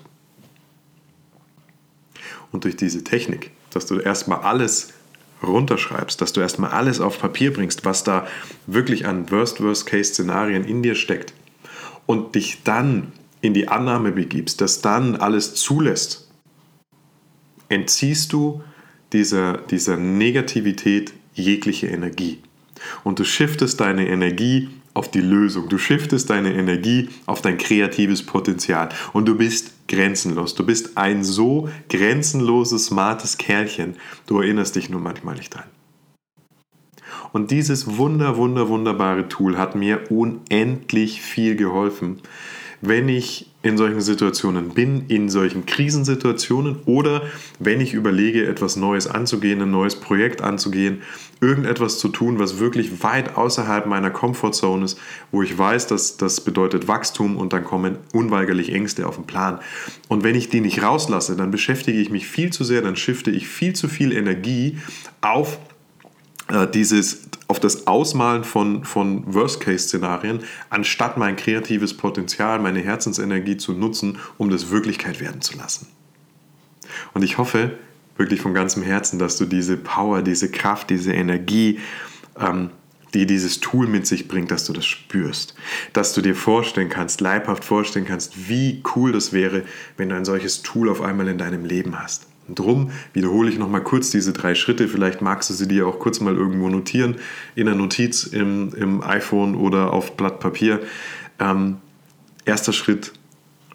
Und 2.51 2.63
durch 2.63 2.75
diese 2.75 3.03
Technik, 3.03 3.51
dass 3.71 3.85
du 3.85 3.99
erstmal 3.99 4.39
alles 4.39 4.93
runterschreibst, 5.43 6.19
dass 6.21 6.33
du 6.33 6.41
erstmal 6.41 6.71
alles 6.71 6.99
auf 6.99 7.19
Papier 7.19 7.53
bringst, 7.53 7.85
was 7.85 8.03
da 8.03 8.27
wirklich 8.65 9.05
an 9.05 9.29
Worst-Worst-Case-Szenarien 9.29 10.63
in 10.63 10.81
dir 10.81 10.95
steckt 10.95 11.33
und 12.05 12.35
dich 12.35 12.63
dann 12.63 13.11
in 13.41 13.53
die 13.53 13.67
Annahme 13.67 14.11
begibst, 14.11 14.61
dass 14.61 14.81
dann 14.81 15.15
alles 15.15 15.53
zulässt, 15.55 16.27
entziehst 17.69 18.33
du 18.33 18.63
dieser, 19.13 19.57
dieser 19.57 19.97
Negativität 19.97 21.13
jegliche 21.33 21.87
Energie. 21.87 22.39
Und 23.03 23.19
du 23.19 23.23
shiftest 23.23 23.79
deine 23.79 24.07
Energie 24.07 24.69
auf 24.97 25.09
die 25.09 25.21
Lösung. 25.21 25.69
Du 25.69 25.77
shiftest 25.77 26.29
deine 26.29 26.53
Energie 26.53 27.09
auf 27.27 27.41
dein 27.41 27.57
kreatives 27.57 28.25
Potenzial. 28.25 28.89
Und 29.13 29.27
du 29.27 29.35
bist 29.35 29.87
grenzenlos. 29.87 30.55
Du 30.55 30.65
bist 30.65 30.97
ein 30.97 31.23
so 31.23 31.69
grenzenloses, 31.89 32.87
smartes 32.87 33.37
Kerlchen. 33.37 33.95
Du 34.25 34.39
erinnerst 34.39 34.75
dich 34.75 34.89
nur 34.89 34.99
manchmal 34.99 35.35
nicht 35.35 35.53
dran. 35.53 35.65
Und 37.31 37.51
dieses 37.51 37.97
wunder, 37.97 38.37
wunder, 38.37 38.69
wunderbare 38.69 39.27
Tool 39.27 39.57
hat 39.57 39.75
mir 39.75 40.09
unendlich 40.09 41.21
viel 41.21 41.55
geholfen, 41.55 42.21
wenn 42.81 43.09
ich 43.09 43.51
in 43.67 43.77
solchen 43.77 44.01
Situationen 44.01 44.69
bin, 44.69 45.05
in 45.07 45.29
solchen 45.29 45.65
Krisensituationen 45.65 46.77
oder 46.85 47.23
wenn 47.59 47.81
ich 47.81 47.93
überlege, 47.93 48.47
etwas 48.47 48.75
Neues 48.75 49.07
anzugehen, 49.07 49.61
ein 49.61 49.71
neues 49.71 49.95
Projekt 49.95 50.41
anzugehen, 50.41 51.01
irgendetwas 51.41 51.99
zu 51.99 52.09
tun, 52.09 52.39
was 52.39 52.59
wirklich 52.59 53.03
weit 53.03 53.35
außerhalb 53.35 53.85
meiner 53.85 54.09
Comfortzone 54.09 54.85
ist, 54.85 54.99
wo 55.31 55.43
ich 55.43 55.57
weiß, 55.57 55.87
dass 55.87 56.17
das 56.17 56.41
bedeutet 56.41 56.87
Wachstum 56.87 57.37
und 57.37 57.53
dann 57.53 57.63
kommen 57.63 57.97
unweigerlich 58.13 58.73
Ängste 58.73 59.07
auf 59.07 59.15
den 59.15 59.25
Plan. 59.25 59.59
Und 60.07 60.23
wenn 60.23 60.35
ich 60.35 60.49
die 60.49 60.61
nicht 60.61 60.81
rauslasse, 60.81 61.35
dann 61.35 61.51
beschäftige 61.51 61.99
ich 61.99 62.09
mich 62.09 62.27
viel 62.27 62.51
zu 62.51 62.63
sehr, 62.63 62.81
dann 62.81 62.95
shifte 62.95 63.31
ich 63.31 63.47
viel 63.47 63.73
zu 63.73 63.87
viel 63.87 64.11
Energie 64.11 64.77
auf 65.21 65.59
dieses 66.73 67.27
auf 67.47 67.59
das 67.59 67.87
Ausmalen 67.87 68.43
von, 68.43 68.83
von 68.83 69.33
Worst-Case-Szenarien, 69.33 70.41
anstatt 70.69 71.17
mein 71.17 71.35
kreatives 71.35 71.95
Potenzial, 71.95 72.59
meine 72.59 72.81
Herzensenergie 72.81 73.57
zu 73.57 73.73
nutzen, 73.73 74.19
um 74.37 74.49
das 74.49 74.69
Wirklichkeit 74.69 75.19
werden 75.19 75.41
zu 75.41 75.57
lassen. 75.57 75.87
Und 77.13 77.23
ich 77.23 77.37
hoffe 77.37 77.77
wirklich 78.17 78.41
von 78.41 78.53
ganzem 78.53 78.83
Herzen, 78.83 79.19
dass 79.19 79.37
du 79.37 79.45
diese 79.45 79.77
Power, 79.77 80.21
diese 80.21 80.49
Kraft, 80.49 80.89
diese 80.89 81.13
Energie, 81.13 81.79
ähm, 82.39 82.71
die 83.13 83.25
dieses 83.25 83.61
Tool 83.61 83.87
mit 83.87 84.05
sich 84.05 84.27
bringt, 84.27 84.51
dass 84.51 84.65
du 84.65 84.73
das 84.73 84.85
spürst. 84.85 85.55
Dass 85.93 86.13
du 86.13 86.21
dir 86.21 86.35
vorstellen 86.35 86.89
kannst, 86.89 87.21
leibhaft 87.21 87.63
vorstellen 87.63 88.05
kannst, 88.05 88.49
wie 88.49 88.83
cool 88.95 89.13
das 89.13 89.31
wäre, 89.31 89.63
wenn 89.95 90.09
du 90.09 90.15
ein 90.15 90.25
solches 90.25 90.61
Tool 90.61 90.89
auf 90.89 91.01
einmal 91.01 91.27
in 91.27 91.37
deinem 91.37 91.63
Leben 91.63 91.99
hast. 91.99 92.27
Drum 92.49 92.91
wiederhole 93.13 93.49
ich 93.49 93.57
nochmal 93.57 93.83
kurz 93.83 94.09
diese 94.09 94.33
drei 94.33 94.55
Schritte. 94.55 94.87
Vielleicht 94.87 95.21
magst 95.21 95.49
du 95.49 95.53
sie 95.53 95.67
dir 95.67 95.87
auch 95.87 95.99
kurz 95.99 96.19
mal 96.19 96.35
irgendwo 96.35 96.69
notieren, 96.69 97.15
in 97.55 97.67
einer 97.67 97.77
Notiz 97.77 98.23
im, 98.23 98.73
im 98.75 99.03
iPhone 99.03 99.55
oder 99.55 99.93
auf 99.93 100.15
Blatt 100.15 100.39
Papier. 100.39 100.79
Ähm, 101.39 101.77
erster 102.45 102.73
Schritt, 102.73 103.13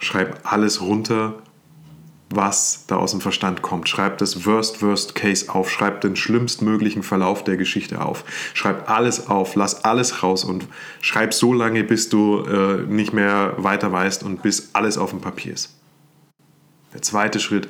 schreib 0.01 0.41
alles 0.51 0.81
runter, 0.81 1.35
was 2.31 2.87
da 2.87 2.97
aus 2.97 3.11
dem 3.11 3.21
Verstand 3.21 3.61
kommt. 3.61 3.91
Schreib 3.91 4.19
das 4.19 4.47
Worst, 4.47 4.83
Worst 4.83 5.15
Case 5.15 5.53
auf. 5.53 5.71
Schreib 5.71 6.01
den 6.01 6.17
schlimmstmöglichen 6.17 7.03
Verlauf 7.03 7.45
der 7.45 7.59
Geschichte 7.59 8.03
auf. 8.03 8.25
Schreib 8.55 8.89
alles 8.91 9.29
auf, 9.29 9.55
lass 9.55 9.85
alles 9.85 10.23
raus 10.23 10.45
und 10.45 10.67
schreib 11.03 11.35
so 11.35 11.53
lange, 11.53 11.85
bis 11.85 12.09
du 12.09 12.43
äh, 12.45 12.83
nicht 12.87 13.13
mehr 13.13 13.55
weiter 13.59 13.93
weißt 13.93 14.23
und 14.23 14.43
bis 14.43 14.71
alles 14.73 14.97
auf 14.97 15.11
dem 15.11 15.21
Papier 15.21 15.53
ist. 15.53 15.79
Der 16.95 17.03
zweite 17.03 17.41
Schritt, 17.41 17.69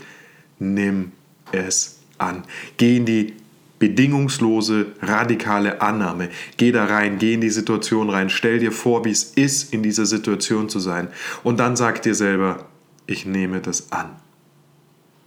nimm 0.62 1.12
es 1.52 1.98
an. 2.18 2.44
Geh 2.76 2.96
in 2.96 3.06
die 3.06 3.34
bedingungslose, 3.82 4.92
radikale 5.02 5.80
Annahme. 5.80 6.28
Geh 6.56 6.70
da 6.70 6.84
rein, 6.84 7.18
geh 7.18 7.34
in 7.34 7.40
die 7.40 7.50
Situation 7.50 8.10
rein, 8.10 8.30
stell 8.30 8.60
dir 8.60 8.70
vor, 8.70 9.04
wie 9.04 9.10
es 9.10 9.24
ist, 9.24 9.74
in 9.74 9.82
dieser 9.82 10.06
Situation 10.06 10.68
zu 10.68 10.78
sein. 10.78 11.08
Und 11.42 11.58
dann 11.58 11.74
sag 11.74 12.00
dir 12.02 12.14
selber, 12.14 12.68
ich 13.06 13.26
nehme 13.26 13.60
das 13.60 13.90
an. 13.90 14.10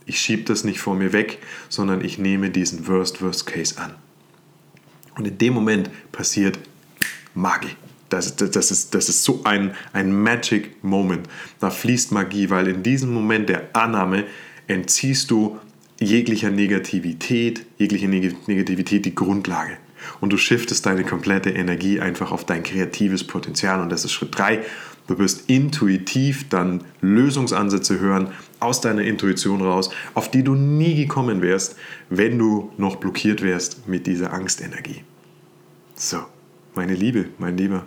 Ich 0.06 0.22
schiebe 0.22 0.44
das 0.44 0.64
nicht 0.64 0.80
vor 0.80 0.96
mir 0.96 1.12
weg, 1.12 1.40
sondern 1.68 2.04
ich 2.04 2.18
nehme 2.18 2.50
diesen 2.50 2.88
Worst, 2.88 3.22
Worst 3.22 3.46
Case 3.46 3.78
an. 3.78 3.96
Und 5.18 5.28
in 5.28 5.38
dem 5.38 5.54
Moment 5.54 5.90
passiert 6.14 6.58
Magie. 7.34 7.76
Das, 8.08 8.38
das, 8.38 8.52
das, 8.52 8.72
ist, 8.72 8.96
das 8.96 9.10
ist 9.10 9.24
so 9.26 9.42
ein, 9.44 9.74
ein 9.92 10.18
Magic 10.18 10.82
Moment. 10.82 11.28
Da 11.60 11.70
fließt 11.70 12.14
Magie, 12.14 12.50
weil 12.50 12.68
in 12.68 12.84
diesem 12.84 13.14
Moment 13.14 13.50
der 13.50 13.70
Annahme 13.74 14.26
entziehst 14.68 15.32
du 15.32 15.58
jeglicher 16.00 16.52
Negativität, 16.52 17.66
jeglicher 17.78 18.08
Negativität 18.08 19.06
die 19.06 19.16
Grundlage. 19.16 19.78
Und 20.22 20.34
du 20.34 20.38
shiftest 20.38 20.86
deine 20.86 21.04
komplette 21.04 21.50
Energie 21.50 22.00
einfach 22.00 22.32
auf 22.32 22.46
dein 22.46 22.64
kreatives 22.64 23.26
Potenzial. 23.26 23.82
Und 23.82 23.92
das 23.92 24.06
ist 24.06 24.12
Schritt 24.12 24.38
3. 24.38 24.64
Du 25.08 25.18
wirst 25.20 25.50
intuitiv 25.50 26.50
dann 26.50 26.84
Lösungsansätze 27.02 28.00
hören 28.00 28.30
aus 28.60 28.82
deiner 28.82 29.04
Intuition 29.04 29.62
raus, 29.62 29.92
auf 30.14 30.32
die 30.32 30.44
du 30.44 30.56
nie 30.56 30.96
gekommen 30.96 31.42
wärst, 31.42 31.76
wenn 32.10 32.38
du 32.40 32.72
noch 32.78 32.96
blockiert 32.98 33.42
wärst 33.42 33.88
mit 33.88 34.08
dieser 34.08 34.34
Angstenergie. 34.34 35.04
So, 35.96 36.26
meine 36.74 36.96
Liebe, 36.96 37.26
mein 37.38 37.58
Lieber, 37.58 37.86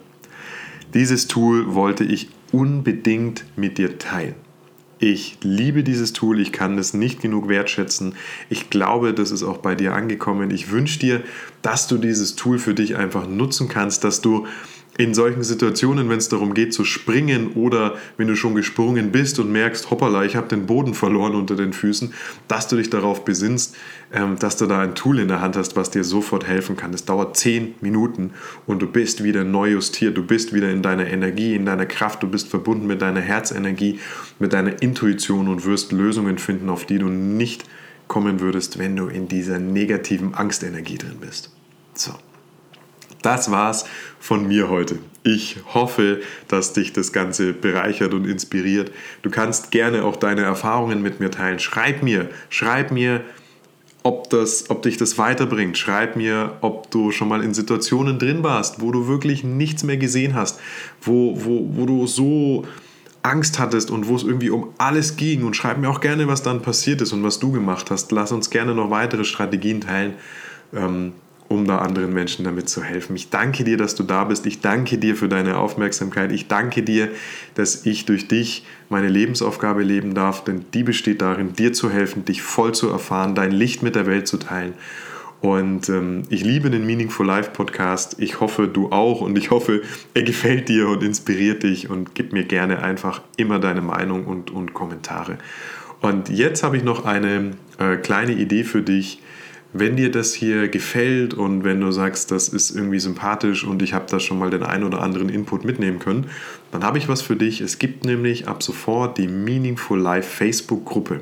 dieses 0.94 1.26
Tool 1.26 1.74
wollte 1.74 2.04
ich 2.04 2.30
unbedingt 2.52 3.44
mit 3.56 3.78
dir 3.78 3.98
teilen. 3.98 4.47
Ich 5.00 5.38
liebe 5.42 5.84
dieses 5.84 6.12
Tool, 6.12 6.40
ich 6.40 6.50
kann 6.50 6.76
es 6.76 6.92
nicht 6.92 7.20
genug 7.20 7.48
wertschätzen. 7.48 8.14
Ich 8.50 8.68
glaube, 8.68 9.14
das 9.14 9.30
ist 9.30 9.44
auch 9.44 9.58
bei 9.58 9.76
dir 9.76 9.94
angekommen. 9.94 10.50
Ich 10.50 10.72
wünsche 10.72 10.98
dir, 10.98 11.22
dass 11.62 11.86
du 11.86 11.98
dieses 11.98 12.34
Tool 12.34 12.58
für 12.58 12.74
dich 12.74 12.96
einfach 12.96 13.28
nutzen 13.28 13.68
kannst, 13.68 14.02
dass 14.02 14.20
du 14.20 14.46
in 14.98 15.14
solchen 15.14 15.44
Situationen, 15.44 16.10
wenn 16.10 16.18
es 16.18 16.28
darum 16.28 16.54
geht 16.54 16.74
zu 16.74 16.84
springen 16.84 17.52
oder 17.54 17.96
wenn 18.16 18.26
du 18.26 18.34
schon 18.34 18.56
gesprungen 18.56 19.12
bist 19.12 19.38
und 19.38 19.50
merkst, 19.50 19.90
hoppala, 19.90 20.24
ich 20.24 20.34
habe 20.34 20.48
den 20.48 20.66
Boden 20.66 20.92
verloren 20.92 21.36
unter 21.36 21.54
den 21.54 21.72
Füßen, 21.72 22.12
dass 22.48 22.66
du 22.66 22.74
dich 22.74 22.90
darauf 22.90 23.24
besinnst, 23.24 23.76
ähm, 24.12 24.36
dass 24.40 24.56
du 24.56 24.66
da 24.66 24.80
ein 24.80 24.96
Tool 24.96 25.20
in 25.20 25.28
der 25.28 25.40
Hand 25.40 25.56
hast, 25.56 25.76
was 25.76 25.90
dir 25.90 26.02
sofort 26.02 26.48
helfen 26.48 26.76
kann. 26.76 26.92
Es 26.92 27.04
dauert 27.04 27.36
zehn 27.36 27.76
Minuten 27.80 28.32
und 28.66 28.82
du 28.82 28.88
bist 28.88 29.22
wieder 29.22 29.44
neu 29.44 29.70
justiert, 29.70 30.16
du 30.16 30.26
bist 30.26 30.52
wieder 30.52 30.68
in 30.68 30.82
deiner 30.82 31.06
Energie, 31.06 31.54
in 31.54 31.64
deiner 31.64 31.86
Kraft, 31.86 32.24
du 32.24 32.26
bist 32.26 32.48
verbunden 32.48 32.88
mit 32.88 33.00
deiner 33.00 33.20
Herzenergie, 33.20 34.00
mit 34.40 34.52
deiner 34.52 34.82
Intuition 34.82 35.46
und 35.46 35.64
wirst 35.64 35.92
Lösungen 35.92 36.38
finden, 36.38 36.68
auf 36.68 36.86
die 36.86 36.98
du 36.98 37.06
nicht 37.06 37.64
kommen 38.08 38.40
würdest, 38.40 38.80
wenn 38.80 38.96
du 38.96 39.06
in 39.06 39.28
dieser 39.28 39.60
negativen 39.60 40.34
Angstenergie 40.34 40.98
drin 40.98 41.18
bist. 41.20 41.52
So. 41.94 42.14
Das 43.22 43.50
war's 43.50 43.84
von 44.20 44.46
mir 44.46 44.68
heute. 44.68 44.98
Ich 45.24 45.58
hoffe, 45.74 46.20
dass 46.46 46.72
dich 46.72 46.92
das 46.92 47.12
Ganze 47.12 47.52
bereichert 47.52 48.14
und 48.14 48.24
inspiriert. 48.24 48.92
Du 49.22 49.30
kannst 49.30 49.70
gerne 49.70 50.04
auch 50.04 50.16
deine 50.16 50.42
Erfahrungen 50.42 51.02
mit 51.02 51.20
mir 51.20 51.30
teilen. 51.30 51.58
Schreib 51.58 52.02
mir, 52.02 52.30
schreib 52.48 52.92
mir, 52.92 53.22
ob, 54.04 54.30
das, 54.30 54.70
ob 54.70 54.82
dich 54.82 54.96
das 54.96 55.18
weiterbringt. 55.18 55.76
Schreib 55.76 56.16
mir, 56.16 56.56
ob 56.60 56.90
du 56.90 57.10
schon 57.10 57.28
mal 57.28 57.42
in 57.42 57.52
Situationen 57.52 58.18
drin 58.18 58.42
warst, 58.42 58.80
wo 58.80 58.92
du 58.92 59.08
wirklich 59.08 59.44
nichts 59.44 59.82
mehr 59.82 59.96
gesehen 59.96 60.34
hast, 60.34 60.60
wo, 61.02 61.34
wo, 61.44 61.68
wo 61.72 61.84
du 61.84 62.06
so 62.06 62.64
Angst 63.22 63.58
hattest 63.58 63.90
und 63.90 64.06
wo 64.06 64.16
es 64.16 64.22
irgendwie 64.22 64.50
um 64.50 64.68
alles 64.78 65.16
ging. 65.16 65.44
Und 65.44 65.56
schreib 65.56 65.78
mir 65.78 65.90
auch 65.90 66.00
gerne, 66.00 66.28
was 66.28 66.42
dann 66.42 66.62
passiert 66.62 67.02
ist 67.02 67.12
und 67.12 67.22
was 67.22 67.38
du 67.38 67.52
gemacht 67.52 67.90
hast. 67.90 68.12
Lass 68.12 68.32
uns 68.32 68.50
gerne 68.50 68.74
noch 68.74 68.90
weitere 68.90 69.24
Strategien 69.24 69.80
teilen. 69.80 70.14
Ähm, 70.72 71.12
um 71.48 71.66
da 71.66 71.78
anderen 71.78 72.12
Menschen 72.12 72.44
damit 72.44 72.68
zu 72.68 72.82
helfen. 72.82 73.16
Ich 73.16 73.30
danke 73.30 73.64
dir, 73.64 73.78
dass 73.78 73.94
du 73.94 74.02
da 74.02 74.24
bist. 74.24 74.44
Ich 74.46 74.60
danke 74.60 74.98
dir 74.98 75.16
für 75.16 75.28
deine 75.28 75.56
Aufmerksamkeit. 75.56 76.30
Ich 76.30 76.46
danke 76.46 76.82
dir, 76.82 77.08
dass 77.54 77.86
ich 77.86 78.04
durch 78.04 78.28
dich 78.28 78.66
meine 78.90 79.08
Lebensaufgabe 79.08 79.82
leben 79.82 80.14
darf, 80.14 80.44
denn 80.44 80.66
die 80.74 80.82
besteht 80.82 81.22
darin, 81.22 81.54
dir 81.54 81.72
zu 81.72 81.90
helfen, 81.90 82.24
dich 82.24 82.42
voll 82.42 82.72
zu 82.72 82.88
erfahren, 82.90 83.34
dein 83.34 83.50
Licht 83.50 83.82
mit 83.82 83.96
der 83.96 84.06
Welt 84.06 84.28
zu 84.28 84.36
teilen. 84.36 84.74
Und 85.40 85.88
ähm, 85.88 86.24
ich 86.30 86.44
liebe 86.44 86.68
den 86.68 86.84
Meaningful 86.84 87.24
Life 87.24 87.52
Podcast. 87.52 88.16
Ich 88.18 88.40
hoffe, 88.40 88.66
du 88.66 88.90
auch. 88.90 89.20
Und 89.20 89.38
ich 89.38 89.50
hoffe, 89.50 89.82
er 90.12 90.22
gefällt 90.24 90.68
dir 90.68 90.88
und 90.88 91.02
inspiriert 91.02 91.62
dich. 91.62 91.88
Und 91.88 92.14
gib 92.14 92.32
mir 92.32 92.44
gerne 92.44 92.82
einfach 92.82 93.22
immer 93.36 93.60
deine 93.60 93.80
Meinung 93.80 94.26
und, 94.26 94.50
und 94.50 94.74
Kommentare. 94.74 95.38
Und 96.00 96.28
jetzt 96.28 96.62
habe 96.62 96.76
ich 96.76 96.82
noch 96.82 97.04
eine 97.04 97.52
äh, 97.78 97.96
kleine 97.96 98.32
Idee 98.32 98.64
für 98.64 98.82
dich 98.82 99.20
wenn 99.72 99.96
dir 99.96 100.10
das 100.10 100.32
hier 100.32 100.68
gefällt 100.68 101.34
und 101.34 101.62
wenn 101.62 101.80
du 101.80 101.90
sagst, 101.90 102.30
das 102.30 102.48
ist 102.48 102.70
irgendwie 102.70 102.98
sympathisch 102.98 103.64
und 103.64 103.82
ich 103.82 103.92
habe 103.92 104.06
da 104.08 104.18
schon 104.18 104.38
mal 104.38 104.50
den 104.50 104.62
einen 104.62 104.84
oder 104.84 105.02
anderen 105.02 105.28
Input 105.28 105.64
mitnehmen 105.64 105.98
können, 105.98 106.26
dann 106.72 106.84
habe 106.84 106.98
ich 106.98 107.08
was 107.08 107.20
für 107.20 107.36
dich. 107.36 107.60
Es 107.60 107.78
gibt 107.78 108.04
nämlich 108.04 108.48
ab 108.48 108.62
sofort 108.62 109.18
die 109.18 109.28
Meaningful 109.28 109.98
Life 109.98 110.28
Facebook-Gruppe. 110.28 111.20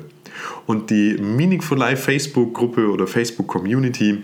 Und 0.65 0.91
die 0.91 1.17
Meaningful 1.17 1.77
Life 1.77 2.03
Facebook-Gruppe 2.03 2.89
oder 2.89 3.05
Facebook-Community, 3.05 4.23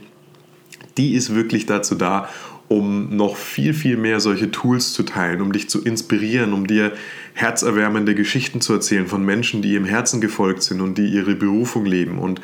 die 0.97 1.15
ist 1.15 1.35
wirklich 1.35 1.65
dazu 1.65 1.95
da, 1.95 2.29
um 2.69 3.15
noch 3.15 3.35
viel, 3.35 3.73
viel 3.73 3.97
mehr 3.97 4.19
solche 4.19 4.51
Tools 4.51 4.93
zu 4.93 5.03
teilen, 5.03 5.41
um 5.41 5.51
dich 5.51 5.69
zu 5.69 5.83
inspirieren, 5.83 6.53
um 6.53 6.65
dir 6.65 6.93
herzerwärmende 7.33 8.15
Geschichten 8.15 8.61
zu 8.61 8.73
erzählen 8.73 9.07
von 9.07 9.23
Menschen, 9.23 9.61
die 9.61 9.73
ihrem 9.73 9.85
Herzen 9.85 10.21
gefolgt 10.21 10.63
sind 10.63 10.81
und 10.81 10.97
die 10.97 11.07
ihre 11.07 11.35
Berufung 11.35 11.85
leben. 11.85 12.19
Und 12.19 12.41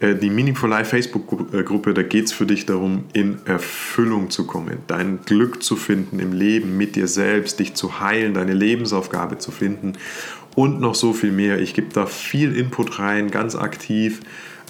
äh, 0.00 0.14
die 0.14 0.30
Meaningful 0.30 0.68
Life 0.68 0.90
Facebook-Gruppe, 0.90 1.94
da 1.94 2.02
geht 2.02 2.26
es 2.26 2.32
für 2.32 2.46
dich 2.46 2.66
darum, 2.66 3.04
in 3.12 3.38
Erfüllung 3.46 4.30
zu 4.30 4.46
kommen, 4.46 4.78
dein 4.86 5.20
Glück 5.24 5.62
zu 5.62 5.76
finden 5.76 6.18
im 6.18 6.32
Leben, 6.32 6.76
mit 6.76 6.96
dir 6.96 7.08
selbst, 7.08 7.58
dich 7.60 7.74
zu 7.74 8.00
heilen, 8.00 8.34
deine 8.34 8.52
Lebensaufgabe 8.52 9.38
zu 9.38 9.50
finden 9.50 9.94
und 10.54 10.80
noch 10.80 10.94
so 10.94 11.12
viel 11.12 11.32
mehr. 11.32 11.60
Ich 11.60 11.74
gebe 11.74 11.88
da 11.92 12.06
viel 12.06 12.56
Input 12.56 12.98
rein, 12.98 13.30
ganz 13.30 13.56
aktiv. 13.56 14.20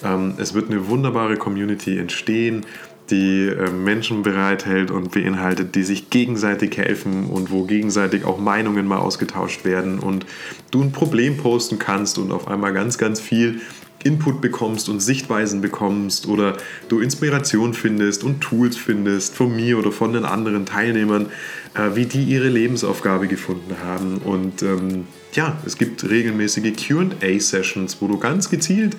Ähm, 0.04 0.34
es 0.38 0.54
wird 0.54 0.70
eine 0.70 0.88
wunderbare 0.88 1.36
Community 1.36 1.98
entstehen, 1.98 2.64
die 3.10 3.46
äh, 3.48 3.70
Menschen 3.70 4.22
bereithält 4.22 4.90
und 4.90 5.12
beinhaltet, 5.12 5.74
die 5.74 5.82
sich 5.82 6.10
gegenseitig 6.10 6.76
helfen 6.76 7.26
und 7.26 7.50
wo 7.50 7.64
gegenseitig 7.64 8.24
auch 8.24 8.38
Meinungen 8.38 8.86
mal 8.86 8.98
ausgetauscht 8.98 9.64
werden 9.64 9.98
und 9.98 10.26
du 10.70 10.82
ein 10.82 10.92
Problem 10.92 11.36
posten 11.36 11.78
kannst 11.78 12.18
und 12.18 12.32
auf 12.32 12.48
einmal 12.48 12.72
ganz, 12.72 12.98
ganz 12.98 13.20
viel 13.20 13.60
Input 14.06 14.40
bekommst 14.40 14.88
und 14.88 15.00
Sichtweisen 15.00 15.60
bekommst 15.60 16.26
oder 16.26 16.56
du 16.88 17.00
Inspiration 17.00 17.74
findest 17.74 18.24
und 18.24 18.40
Tools 18.40 18.76
findest 18.76 19.34
von 19.34 19.54
mir 19.54 19.78
oder 19.78 19.92
von 19.92 20.12
den 20.12 20.24
anderen 20.24 20.64
Teilnehmern, 20.64 21.26
äh, 21.74 21.94
wie 21.94 22.06
die 22.06 22.22
ihre 22.22 22.48
Lebensaufgabe 22.48 23.26
gefunden 23.26 23.76
haben. 23.84 24.18
Und 24.18 24.62
ähm, 24.62 25.06
ja, 25.32 25.58
es 25.66 25.76
gibt 25.76 26.08
regelmäßige 26.08 26.72
QA-Sessions, 26.74 27.98
wo 28.00 28.08
du 28.08 28.18
ganz 28.18 28.48
gezielt 28.48 28.96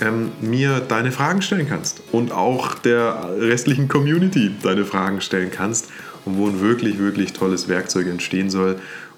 ähm, 0.00 0.32
mir 0.40 0.80
deine 0.80 1.12
Fragen 1.12 1.42
stellen 1.42 1.68
kannst 1.68 2.02
und 2.12 2.32
auch 2.32 2.74
der 2.74 3.30
restlichen 3.38 3.88
Community 3.88 4.50
deine 4.62 4.84
Fragen 4.84 5.20
stellen 5.20 5.50
kannst 5.50 5.88
und 6.24 6.38
wo 6.38 6.48
ein 6.48 6.60
wirklich, 6.60 6.98
wirklich 6.98 7.32
tolles 7.32 7.68
Werkzeug 7.68 8.06
entstehen 8.06 8.50
soll, 8.50 8.76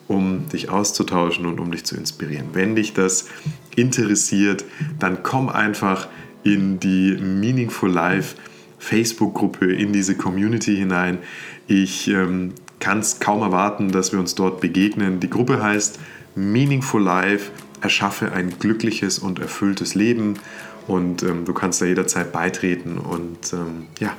um 0.08 0.48
dich 0.48 0.68
auszutauschen 0.68 1.46
und 1.46 1.58
um 1.60 1.70
dich 1.70 1.84
zu 1.84 1.96
inspirieren. 1.96 2.48
Wenn 2.52 2.76
dich 2.76 2.92
das 2.92 3.28
interessiert, 3.74 4.64
dann 4.98 5.22
komm 5.22 5.48
einfach 5.48 6.08
in 6.44 6.78
die 6.78 7.16
Meaningful 7.20 7.90
Life 7.90 8.36
Facebook-Gruppe, 8.78 9.72
in 9.72 9.92
diese 9.92 10.16
Community 10.16 10.76
hinein. 10.76 11.18
Ich 11.66 12.08
ähm, 12.08 12.52
kann 12.78 13.00
es 13.00 13.18
kaum 13.18 13.42
erwarten, 13.42 13.90
dass 13.90 14.12
wir 14.12 14.20
uns 14.20 14.34
dort 14.34 14.60
begegnen. 14.60 15.18
Die 15.20 15.30
Gruppe 15.30 15.62
heißt 15.62 15.98
Meaningful 16.34 17.02
Life, 17.02 17.50
erschaffe 17.80 18.32
ein 18.32 18.58
glückliches 18.58 19.18
und 19.18 19.38
erfülltes 19.38 19.94
Leben 19.94 20.34
und 20.86 21.22
ähm, 21.22 21.44
du 21.44 21.52
kannst 21.52 21.80
da 21.80 21.86
jederzeit 21.86 22.32
beitreten 22.32 22.98
und 22.98 23.52
ähm, 23.52 23.86
ja, 23.98 24.12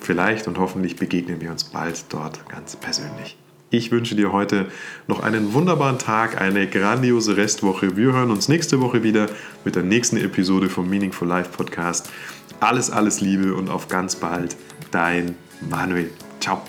vielleicht 0.00 0.48
und 0.48 0.58
hoffentlich 0.58 0.96
begegnen 0.96 1.40
wir 1.40 1.50
uns 1.50 1.64
bald 1.64 2.06
dort 2.08 2.48
ganz 2.48 2.76
persönlich. 2.76 3.36
Ich 3.76 3.90
wünsche 3.90 4.14
dir 4.14 4.30
heute 4.30 4.66
noch 5.08 5.20
einen 5.20 5.52
wunderbaren 5.52 5.98
Tag, 5.98 6.40
eine 6.40 6.68
grandiose 6.68 7.36
Restwoche. 7.36 7.96
Wir 7.96 8.12
hören 8.12 8.30
uns 8.30 8.48
nächste 8.48 8.80
Woche 8.80 9.02
wieder 9.02 9.26
mit 9.64 9.74
der 9.74 9.82
nächsten 9.82 10.16
Episode 10.16 10.68
vom 10.70 10.88
Meaningful 10.88 11.26
Life 11.26 11.50
Podcast. 11.50 12.08
Alles, 12.60 12.92
alles 12.92 13.20
Liebe 13.20 13.52
und 13.52 13.68
auf 13.68 13.88
ganz 13.88 14.14
bald, 14.14 14.54
dein 14.92 15.34
Manuel. 15.68 16.10
Ciao. 16.38 16.62